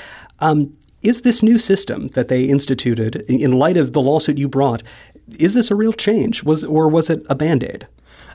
Um, 0.40 0.76
is 1.02 1.23
this 1.23 1.42
new 1.42 1.59
system 1.59 2.09
that 2.09 2.28
they 2.28 2.44
instituted, 2.44 3.16
in 3.28 3.52
light 3.52 3.76
of 3.76 3.92
the 3.92 4.00
lawsuit 4.00 4.38
you 4.38 4.49
brought, 4.49 4.82
is 5.38 5.54
this 5.54 5.71
a 5.71 5.75
real 5.75 5.92
change? 5.92 6.42
Was 6.42 6.64
or 6.64 6.88
was 6.88 7.11
it 7.11 7.25
a 7.28 7.35
band 7.35 7.64
aid? 7.64 7.87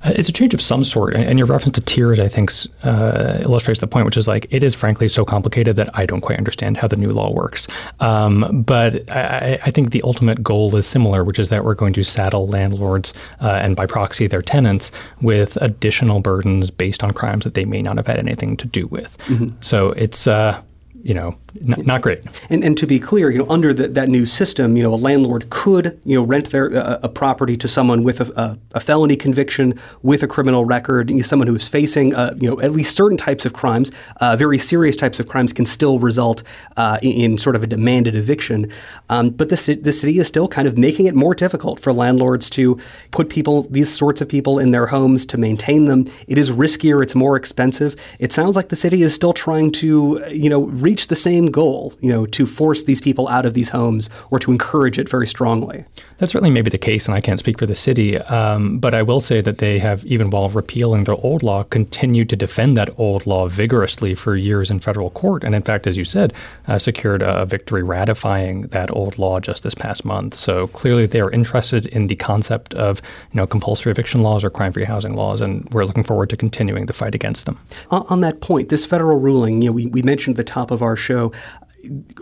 Uh, 0.04 0.14
it's 0.16 0.30
a 0.30 0.32
change 0.32 0.54
of 0.54 0.62
some 0.62 0.84
sort, 0.84 1.16
and 1.16 1.40
your 1.40 1.48
reference 1.48 1.74
to 1.74 1.82
tiers, 1.82 2.20
I 2.20 2.28
think, 2.28 2.52
uh, 2.84 3.40
illustrates 3.42 3.80
the 3.80 3.88
point, 3.88 4.06
which 4.06 4.18
is 4.18 4.28
like 4.28 4.46
it 4.52 4.62
is 4.62 4.76
frankly 4.76 5.08
so 5.08 5.26
complicated 5.26 5.76
that 5.78 5.90
I 5.98 6.06
don't 6.06 6.22
quite 6.22 6.38
understand 6.38 6.78
how 6.78 6.88
the 6.88 6.96
new 6.96 7.12
law 7.12 7.32
works. 7.32 7.68
Um, 8.00 8.64
but 8.64 9.10
I, 9.10 9.60
I, 9.66 9.72
think 9.72 9.92
the 9.92 10.04
ultimate 10.04 10.44
goal 10.44 10.76
is 10.76 10.86
similar, 10.86 11.24
which 11.24 11.40
is 11.40 11.50
that 11.50 11.66
we're 11.66 11.74
going 11.74 11.94
to 11.94 12.04
saddle 12.04 12.48
landlords 12.48 13.14
uh, 13.42 13.60
and 13.62 13.76
by 13.76 13.88
proxy 13.88 14.28
their 14.28 14.44
tenants 14.44 14.92
with 15.22 15.58
additional 15.62 16.20
burdens 16.20 16.70
based 16.70 17.04
on 17.04 17.12
crimes 17.12 17.44
that 17.44 17.56
they 17.56 17.66
may 17.66 17.82
not 17.82 17.98
have 17.98 18.06
had 18.06 18.20
anything 18.20 18.56
to 18.58 18.68
do 18.68 18.86
with. 18.88 19.18
Mm-hmm. 19.26 19.50
So 19.62 19.92
it's 19.94 20.28
uh, 20.28 20.62
you 21.04 21.14
know, 21.14 21.36
not 21.62 22.02
great. 22.02 22.24
And, 22.50 22.64
and 22.64 22.78
to 22.78 22.88
be 22.88 23.00
clear, 23.00 23.30
you 23.30 23.38
know, 23.38 23.50
under 23.50 23.74
the, 23.74 23.88
that 23.90 24.10
new 24.10 24.26
system, 24.26 24.78
you 24.78 24.84
know, 24.84 24.94
a 24.94 24.96
landlord 24.96 25.50
could, 25.50 26.00
you 26.06 26.16
know, 26.16 26.24
rent 26.24 26.52
their 26.52 26.76
uh, 26.76 27.00
a 27.04 27.10
property 27.10 27.58
to 27.58 27.68
someone 27.68 28.04
with 28.04 28.22
a, 28.22 28.32
a, 28.40 28.60
a, 28.74 28.80
felony 28.80 29.16
conviction, 29.16 29.80
with 30.02 30.24
a 30.24 30.28
criminal 30.28 30.66
record, 30.66 31.10
you 31.10 31.18
know, 31.18 31.22
someone 31.22 31.48
who 31.48 31.56
is 31.56 31.68
facing, 31.68 32.14
uh, 32.16 32.34
you 32.40 32.50
know, 32.50 32.60
at 32.62 32.72
least 32.72 32.96
certain 32.96 33.18
types 33.18 33.46
of 33.46 33.54
crimes, 33.54 33.92
uh, 34.22 34.36
very 34.36 34.58
serious 34.58 34.96
types 34.96 35.20
of 35.20 35.28
crimes 35.28 35.54
can 35.54 35.66
still 35.66 36.00
result 36.00 36.44
uh, 36.78 37.00
in, 37.02 37.12
in, 37.12 37.38
sort 37.38 37.56
of 37.56 37.64
a 37.64 37.68
demanded 37.68 38.16
eviction. 38.16 38.72
Um, 39.10 39.30
but 39.30 39.50
the, 39.50 39.80
the 39.82 39.92
city 39.94 40.20
is 40.20 40.28
still 40.28 40.48
kind 40.48 40.68
of 40.68 40.78
making 40.78 41.06
it 41.06 41.16
more 41.16 41.36
difficult 41.36 41.80
for 41.80 41.94
landlords 41.94 42.50
to 42.52 42.80
put 43.12 43.30
people, 43.30 43.64
these 43.64 43.90
sorts 43.90 44.22
of 44.22 44.30
people, 44.30 44.60
in 44.60 44.72
their 44.72 44.88
homes 44.88 45.26
to 45.28 45.38
maintain 45.38 45.86
them. 45.86 46.08
It 46.28 46.38
is 46.38 46.52
riskier. 46.52 47.02
It's 47.04 47.16
more 47.16 47.36
expensive. 47.36 47.96
It 48.20 48.32
sounds 48.32 48.56
like 48.56 48.70
the 48.70 48.76
city 48.76 49.02
is 49.02 49.14
still 49.14 49.34
trying 49.34 49.72
to, 49.74 50.24
you 50.30 50.50
know, 50.50 50.64
reach 50.66 51.08
the 51.08 51.16
same 51.16 51.47
goal, 51.50 51.94
you 52.02 52.10
know, 52.10 52.26
to 52.28 52.46
force 52.46 52.84
these 52.84 53.02
people 53.02 53.28
out 53.28 53.46
of 53.46 53.54
these 53.54 53.70
homes 53.70 54.10
or 54.32 54.40
to 54.40 54.52
encourage 54.52 54.98
it 55.00 55.10
very 55.10 55.28
strongly. 55.28 55.86
That 56.18 56.30
certainly 56.30 56.50
may 56.50 56.62
be 56.62 56.70
the 56.70 56.78
case, 56.78 57.08
and 57.08 57.16
I 57.16 57.22
can't 57.22 57.40
speak 57.40 57.60
for 57.60 57.66
the 57.66 57.76
city. 57.76 58.18
Um, 58.18 58.80
but 58.80 58.94
I 58.94 59.02
will 59.02 59.22
say 59.22 59.42
that 59.42 59.60
they 59.60 59.80
have, 59.80 60.06
even 60.06 60.30
while 60.30 60.50
repealing 60.50 61.04
their 61.04 61.16
old 61.16 61.44
law, 61.44 61.64
continued 61.64 62.30
to 62.30 62.36
defend 62.36 62.78
that 62.78 62.90
old 62.98 63.28
law 63.28 63.48
vigorously 63.48 64.16
for 64.16 64.36
years 64.36 64.70
in 64.70 64.80
federal 64.80 65.10
court. 65.12 65.44
And 65.44 65.54
in 65.54 65.62
fact, 65.62 65.88
as 65.88 65.98
you 65.98 66.06
said, 66.06 66.34
uh, 66.68 66.80
secured 66.80 67.22
a 67.22 67.46
victory 67.46 67.84
ratifying 67.84 68.64
that 68.68 68.92
old 68.92 69.18
law 69.18 69.40
just 69.40 69.64
this 69.64 69.76
past 69.76 70.06
month. 70.06 70.36
So 70.36 70.68
clearly, 70.68 71.06
they 71.06 71.20
are 71.20 71.32
interested 71.32 71.86
in 71.88 72.08
the 72.08 72.16
concept 72.16 72.74
of, 72.74 73.02
you 73.32 73.38
know, 73.38 73.48
compulsory 73.48 73.92
eviction 73.92 74.22
laws 74.22 74.44
or 74.44 74.50
crime-free 74.50 74.86
housing 74.86 75.14
laws, 75.14 75.42
and 75.42 75.68
we're 75.72 75.86
looking 75.86 76.04
forward 76.04 76.30
to 76.30 76.38
continuing 76.38 76.86
the 76.86 76.94
fight 76.94 77.16
against 77.16 77.46
them. 77.46 77.60
On 77.92 78.22
that 78.22 78.42
point, 78.42 78.70
this 78.70 78.86
federal 78.86 79.20
ruling, 79.20 79.62
you 79.62 79.70
know, 79.70 79.74
we, 79.74 79.86
we 79.88 80.02
mentioned 80.02 80.38
at 80.40 80.46
the 80.46 80.52
top 80.52 80.72
of 80.72 80.82
our 80.82 80.96
show 80.96 81.32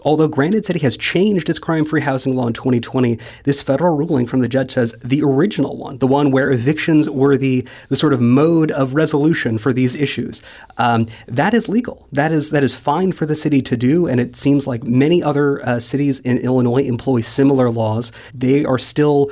although 0.03 0.27
Granite 0.27 0.65
City 0.65 0.79
has 0.79 0.97
changed 0.97 1.49
its 1.49 1.59
crime 1.59 1.85
free 1.85 2.01
housing 2.01 2.35
law 2.35 2.47
in 2.47 2.53
2020, 2.53 3.17
this 3.43 3.61
federal 3.61 3.95
ruling 3.95 4.25
from 4.25 4.41
the 4.41 4.47
judge 4.47 4.71
says 4.71 4.95
the 5.03 5.23
original 5.23 5.77
one, 5.77 5.97
the 5.99 6.07
one 6.07 6.31
where 6.31 6.51
evictions 6.51 7.09
were 7.09 7.37
the, 7.37 7.67
the 7.89 7.95
sort 7.95 8.13
of 8.13 8.21
mode 8.21 8.71
of 8.71 8.93
resolution 8.93 9.57
for 9.57 9.73
these 9.73 9.95
issues, 9.95 10.41
um, 10.77 11.07
that 11.27 11.53
is 11.53 11.67
legal. 11.69 12.07
That 12.11 12.31
is, 12.31 12.49
that 12.51 12.63
is 12.63 12.75
fine 12.75 13.11
for 13.11 13.25
the 13.25 13.35
city 13.35 13.61
to 13.63 13.77
do. 13.77 14.07
And 14.07 14.19
it 14.19 14.35
seems 14.35 14.67
like 14.67 14.83
many 14.83 15.23
other 15.23 15.65
uh, 15.65 15.79
cities 15.79 16.19
in 16.19 16.37
Illinois 16.39 16.83
employ 16.83 17.21
similar 17.21 17.69
laws. 17.69 18.11
They 18.33 18.65
are 18.65 18.79
still 18.79 19.31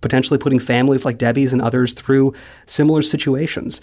potentially 0.00 0.38
putting 0.38 0.60
families 0.60 1.04
like 1.04 1.18
Debbie's 1.18 1.52
and 1.52 1.60
others 1.60 1.92
through 1.92 2.32
similar 2.66 3.02
situations. 3.02 3.80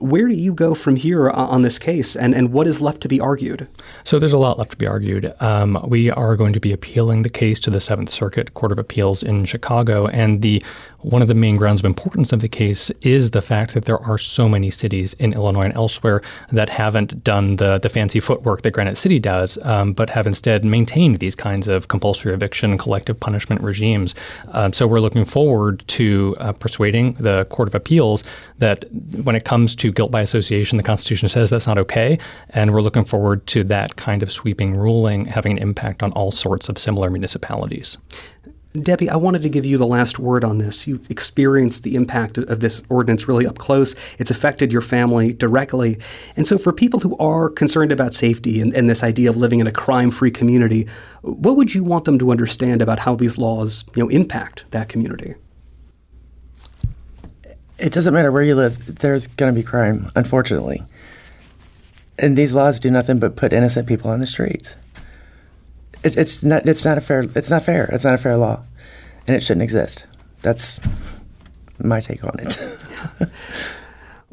Where 0.00 0.28
do 0.28 0.34
you 0.34 0.52
go 0.52 0.74
from 0.74 0.96
here 0.96 1.30
on 1.30 1.62
this 1.62 1.78
case, 1.78 2.16
and, 2.16 2.34
and 2.34 2.52
what 2.52 2.66
is 2.66 2.80
left 2.80 3.00
to 3.02 3.08
be 3.08 3.20
argued? 3.20 3.66
So 4.04 4.18
there's 4.18 4.32
a 4.32 4.38
lot 4.38 4.58
left 4.58 4.72
to 4.72 4.76
be 4.76 4.86
argued. 4.86 5.32
Um, 5.40 5.78
we 5.86 6.10
are 6.10 6.36
going 6.36 6.52
to 6.52 6.60
be 6.60 6.72
appealing 6.72 7.22
the 7.22 7.30
case 7.30 7.60
to 7.60 7.70
the 7.70 7.80
Seventh 7.80 8.10
Circuit 8.10 8.54
Court 8.54 8.72
of 8.72 8.78
Appeals 8.78 9.22
in 9.22 9.44
Chicago, 9.44 10.06
and 10.08 10.42
the 10.42 10.62
one 11.02 11.22
of 11.22 11.28
the 11.28 11.34
main 11.34 11.56
grounds 11.56 11.80
of 11.80 11.84
importance 11.84 12.32
of 12.32 12.40
the 12.40 12.48
case 12.48 12.90
is 13.02 13.30
the 13.30 13.40
fact 13.40 13.74
that 13.74 13.84
there 13.84 14.02
are 14.02 14.18
so 14.18 14.48
many 14.48 14.70
cities 14.70 15.14
in 15.14 15.32
Illinois 15.32 15.62
and 15.62 15.74
elsewhere 15.74 16.22
that 16.50 16.68
haven't 16.68 17.22
done 17.22 17.56
the, 17.56 17.78
the 17.78 17.88
fancy 17.88 18.18
footwork 18.18 18.62
that 18.62 18.72
Granite 18.72 18.96
City 18.96 19.20
does, 19.20 19.58
um, 19.62 19.92
but 19.92 20.10
have 20.10 20.26
instead 20.26 20.64
maintained 20.64 21.20
these 21.20 21.36
kinds 21.36 21.68
of 21.68 21.88
compulsory 21.88 22.34
eviction, 22.34 22.70
and 22.70 22.80
collective 22.80 23.18
punishment 23.18 23.60
regimes. 23.62 24.14
Um, 24.48 24.72
so 24.72 24.86
we're 24.86 25.00
looking 25.00 25.24
forward 25.24 25.84
to 25.88 26.36
uh, 26.40 26.52
persuading 26.52 27.14
the 27.14 27.44
Court 27.46 27.68
of 27.68 27.74
Appeals 27.74 28.24
that 28.58 28.84
when 29.22 29.36
it 29.36 29.44
comes 29.44 29.76
to 29.76 29.92
guilt 29.92 30.10
by 30.10 30.20
association, 30.20 30.78
the 30.78 30.82
Constitution 30.82 31.28
says 31.28 31.50
that's 31.50 31.66
not 31.66 31.78
okay. 31.78 32.18
And 32.50 32.74
we're 32.74 32.82
looking 32.82 33.04
forward 33.04 33.46
to 33.48 33.62
that 33.64 33.96
kind 33.96 34.22
of 34.22 34.32
sweeping 34.32 34.76
ruling 34.76 35.26
having 35.26 35.52
an 35.52 35.58
impact 35.58 36.02
on 36.02 36.12
all 36.12 36.32
sorts 36.32 36.68
of 36.68 36.78
similar 36.78 37.10
municipalities. 37.10 37.98
Debbie, 38.76 39.08
I 39.08 39.16
wanted 39.16 39.40
to 39.42 39.48
give 39.48 39.64
you 39.64 39.78
the 39.78 39.86
last 39.86 40.18
word 40.18 40.44
on 40.44 40.58
this. 40.58 40.86
You've 40.86 41.10
experienced 41.10 41.84
the 41.84 41.96
impact 41.96 42.36
of 42.36 42.60
this 42.60 42.82
ordinance 42.90 43.26
really 43.26 43.46
up 43.46 43.56
close. 43.56 43.94
It's 44.18 44.30
affected 44.30 44.72
your 44.72 44.82
family 44.82 45.32
directly. 45.32 45.98
And 46.36 46.46
so, 46.46 46.58
for 46.58 46.72
people 46.72 47.00
who 47.00 47.16
are 47.16 47.48
concerned 47.48 47.92
about 47.92 48.12
safety 48.12 48.60
and, 48.60 48.74
and 48.74 48.88
this 48.90 49.02
idea 49.02 49.30
of 49.30 49.38
living 49.38 49.60
in 49.60 49.66
a 49.66 49.72
crime 49.72 50.10
free 50.10 50.30
community, 50.30 50.86
what 51.22 51.56
would 51.56 51.74
you 51.74 51.82
want 51.82 52.04
them 52.04 52.18
to 52.18 52.30
understand 52.30 52.82
about 52.82 52.98
how 52.98 53.14
these 53.14 53.38
laws 53.38 53.84
you 53.94 54.02
know, 54.02 54.08
impact 54.10 54.66
that 54.70 54.90
community? 54.90 55.34
It 57.78 57.92
doesn't 57.92 58.12
matter 58.12 58.30
where 58.30 58.42
you 58.42 58.54
live, 58.54 58.96
there's 58.98 59.28
going 59.28 59.52
to 59.52 59.58
be 59.58 59.64
crime, 59.64 60.12
unfortunately. 60.14 60.82
And 62.18 62.36
these 62.36 62.52
laws 62.52 62.80
do 62.80 62.90
nothing 62.90 63.18
but 63.18 63.36
put 63.36 63.52
innocent 63.52 63.86
people 63.86 64.10
on 64.10 64.20
the 64.20 64.26
streets 64.26 64.74
it, 66.02 66.16
it's 66.16 66.42
not 66.42 66.68
it's 66.68 66.84
not 66.84 66.98
a 66.98 67.00
fair 67.00 67.20
it's 67.34 67.50
not 67.50 67.64
fair. 67.64 67.86
It's 67.86 68.04
not 68.04 68.14
a 68.14 68.18
fair 68.18 68.36
law, 68.36 68.62
and 69.26 69.36
it 69.36 69.42
shouldn't 69.42 69.62
exist. 69.62 70.04
That's 70.42 70.80
my 71.78 72.00
take 72.00 72.24
on 72.24 72.38
it. 72.40 72.58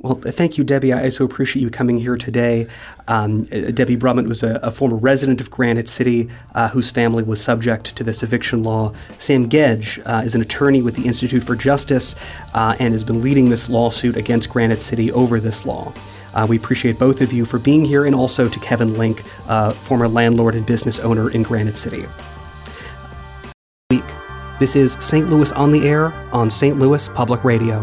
Well, 0.05 0.21
thank 0.21 0.59
you, 0.59 0.63
Debbie. 0.63 0.93
I 0.93 1.09
so 1.09 1.25
appreciate 1.25 1.63
you 1.63 1.71
coming 1.71 1.97
here 1.97 2.15
today. 2.15 2.67
Um, 3.07 3.45
Debbie 3.45 3.97
Brummett 3.97 4.27
was 4.27 4.43
a, 4.43 4.59
a, 4.61 4.69
former 4.69 4.97
resident 4.97 5.41
of 5.41 5.49
Granite 5.49 5.89
City 5.89 6.29
uh, 6.53 6.69
whose 6.69 6.91
family 6.91 7.23
was 7.23 7.41
subject 7.41 7.95
to 7.95 8.03
this 8.03 8.21
eviction 8.21 8.61
law. 8.61 8.93
Sam 9.17 9.49
Gedge 9.49 9.99
uh, 10.05 10.21
is 10.23 10.35
an 10.35 10.41
attorney 10.41 10.83
with 10.83 10.95
the 10.95 11.07
Institute 11.07 11.43
for 11.43 11.55
Justice 11.55 12.13
uh, 12.53 12.75
and 12.79 12.93
has 12.93 13.03
been 13.03 13.23
leading 13.23 13.49
this 13.49 13.67
lawsuit 13.67 14.15
against 14.15 14.47
Granite 14.51 14.83
City 14.83 15.11
over 15.11 15.39
this 15.39 15.65
law. 15.65 15.91
Uh, 16.35 16.45
we 16.47 16.57
appreciate 16.57 16.99
both 16.99 17.21
of 17.21 17.31
you 17.31 17.45
for 17.45 17.57
being 17.57 17.85
here 17.85 18.05
and 18.05 18.13
also 18.13 18.49
to 18.49 18.59
Kevin 18.59 18.97
Link, 18.97 19.23
uh, 19.47 19.71
former 19.71 20.07
landlord 20.07 20.53
and 20.53 20.65
business 20.65 20.99
owner 20.99 21.31
in 21.31 21.41
Granite 21.43 21.77
City. 21.77 22.05
Week. 23.89 24.03
This 24.59 24.75
is 24.75 24.93
St. 24.99 25.29
Louis 25.29 25.51
on 25.53 25.71
the 25.71 25.87
Air 25.87 26.13
on 26.31 26.49
St. 26.49 26.77
Louis 26.77 27.07
Public 27.09 27.43
Radio. 27.43 27.81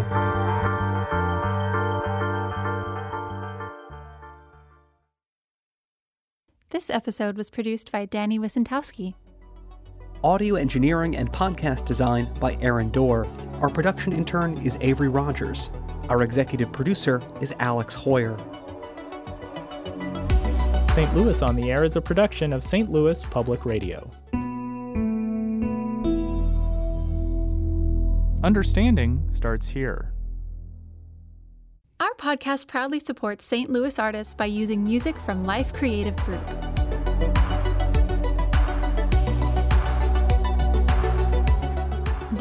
This 6.71 6.91
episode 6.91 7.37
was 7.37 7.51
produced 7.51 7.93
by 7.93 8.07
Danny 8.07 8.39
Wicentowski. 8.39 9.15
Audio 10.25 10.55
engineering 10.55 11.17
and 11.17 11.31
podcast 11.33 11.85
design 11.85 12.33
by 12.41 12.57
Aaron 12.61 12.91
Doerr. 12.91 13.27
Our 13.61 13.69
production 13.69 14.13
intern 14.13 14.57
is 14.65 14.79
Avery 14.81 15.09
Rogers. 15.09 15.71
Our 16.13 16.23
executive 16.23 16.71
producer 16.71 17.23
is 17.41 17.55
Alex 17.59 17.97
Heuer. 17.97 18.39
St. 20.91 21.17
Louis 21.17 21.41
on 21.41 21.57
the 21.57 21.71
Air 21.71 21.85
is 21.85 21.97
a 21.97 22.03
production 22.03 22.53
of 22.53 22.63
St. 22.63 22.93
Louis 22.93 23.25
Public 23.25 23.65
Radio. 23.65 24.11
Understanding 28.45 29.27
starts 29.33 29.69
here. 29.69 30.13
Our 31.99 32.13
podcast 32.19 32.67
proudly 32.67 33.01
supports 33.01 33.47
St. 33.47 33.71
Louis 33.71 33.99
artists 33.99 34.35
by 34.35 34.45
using 34.45 34.85
music 34.85 35.17
from 35.25 35.45
Life 35.45 35.73
Creative 35.73 36.15
Group. 36.17 36.72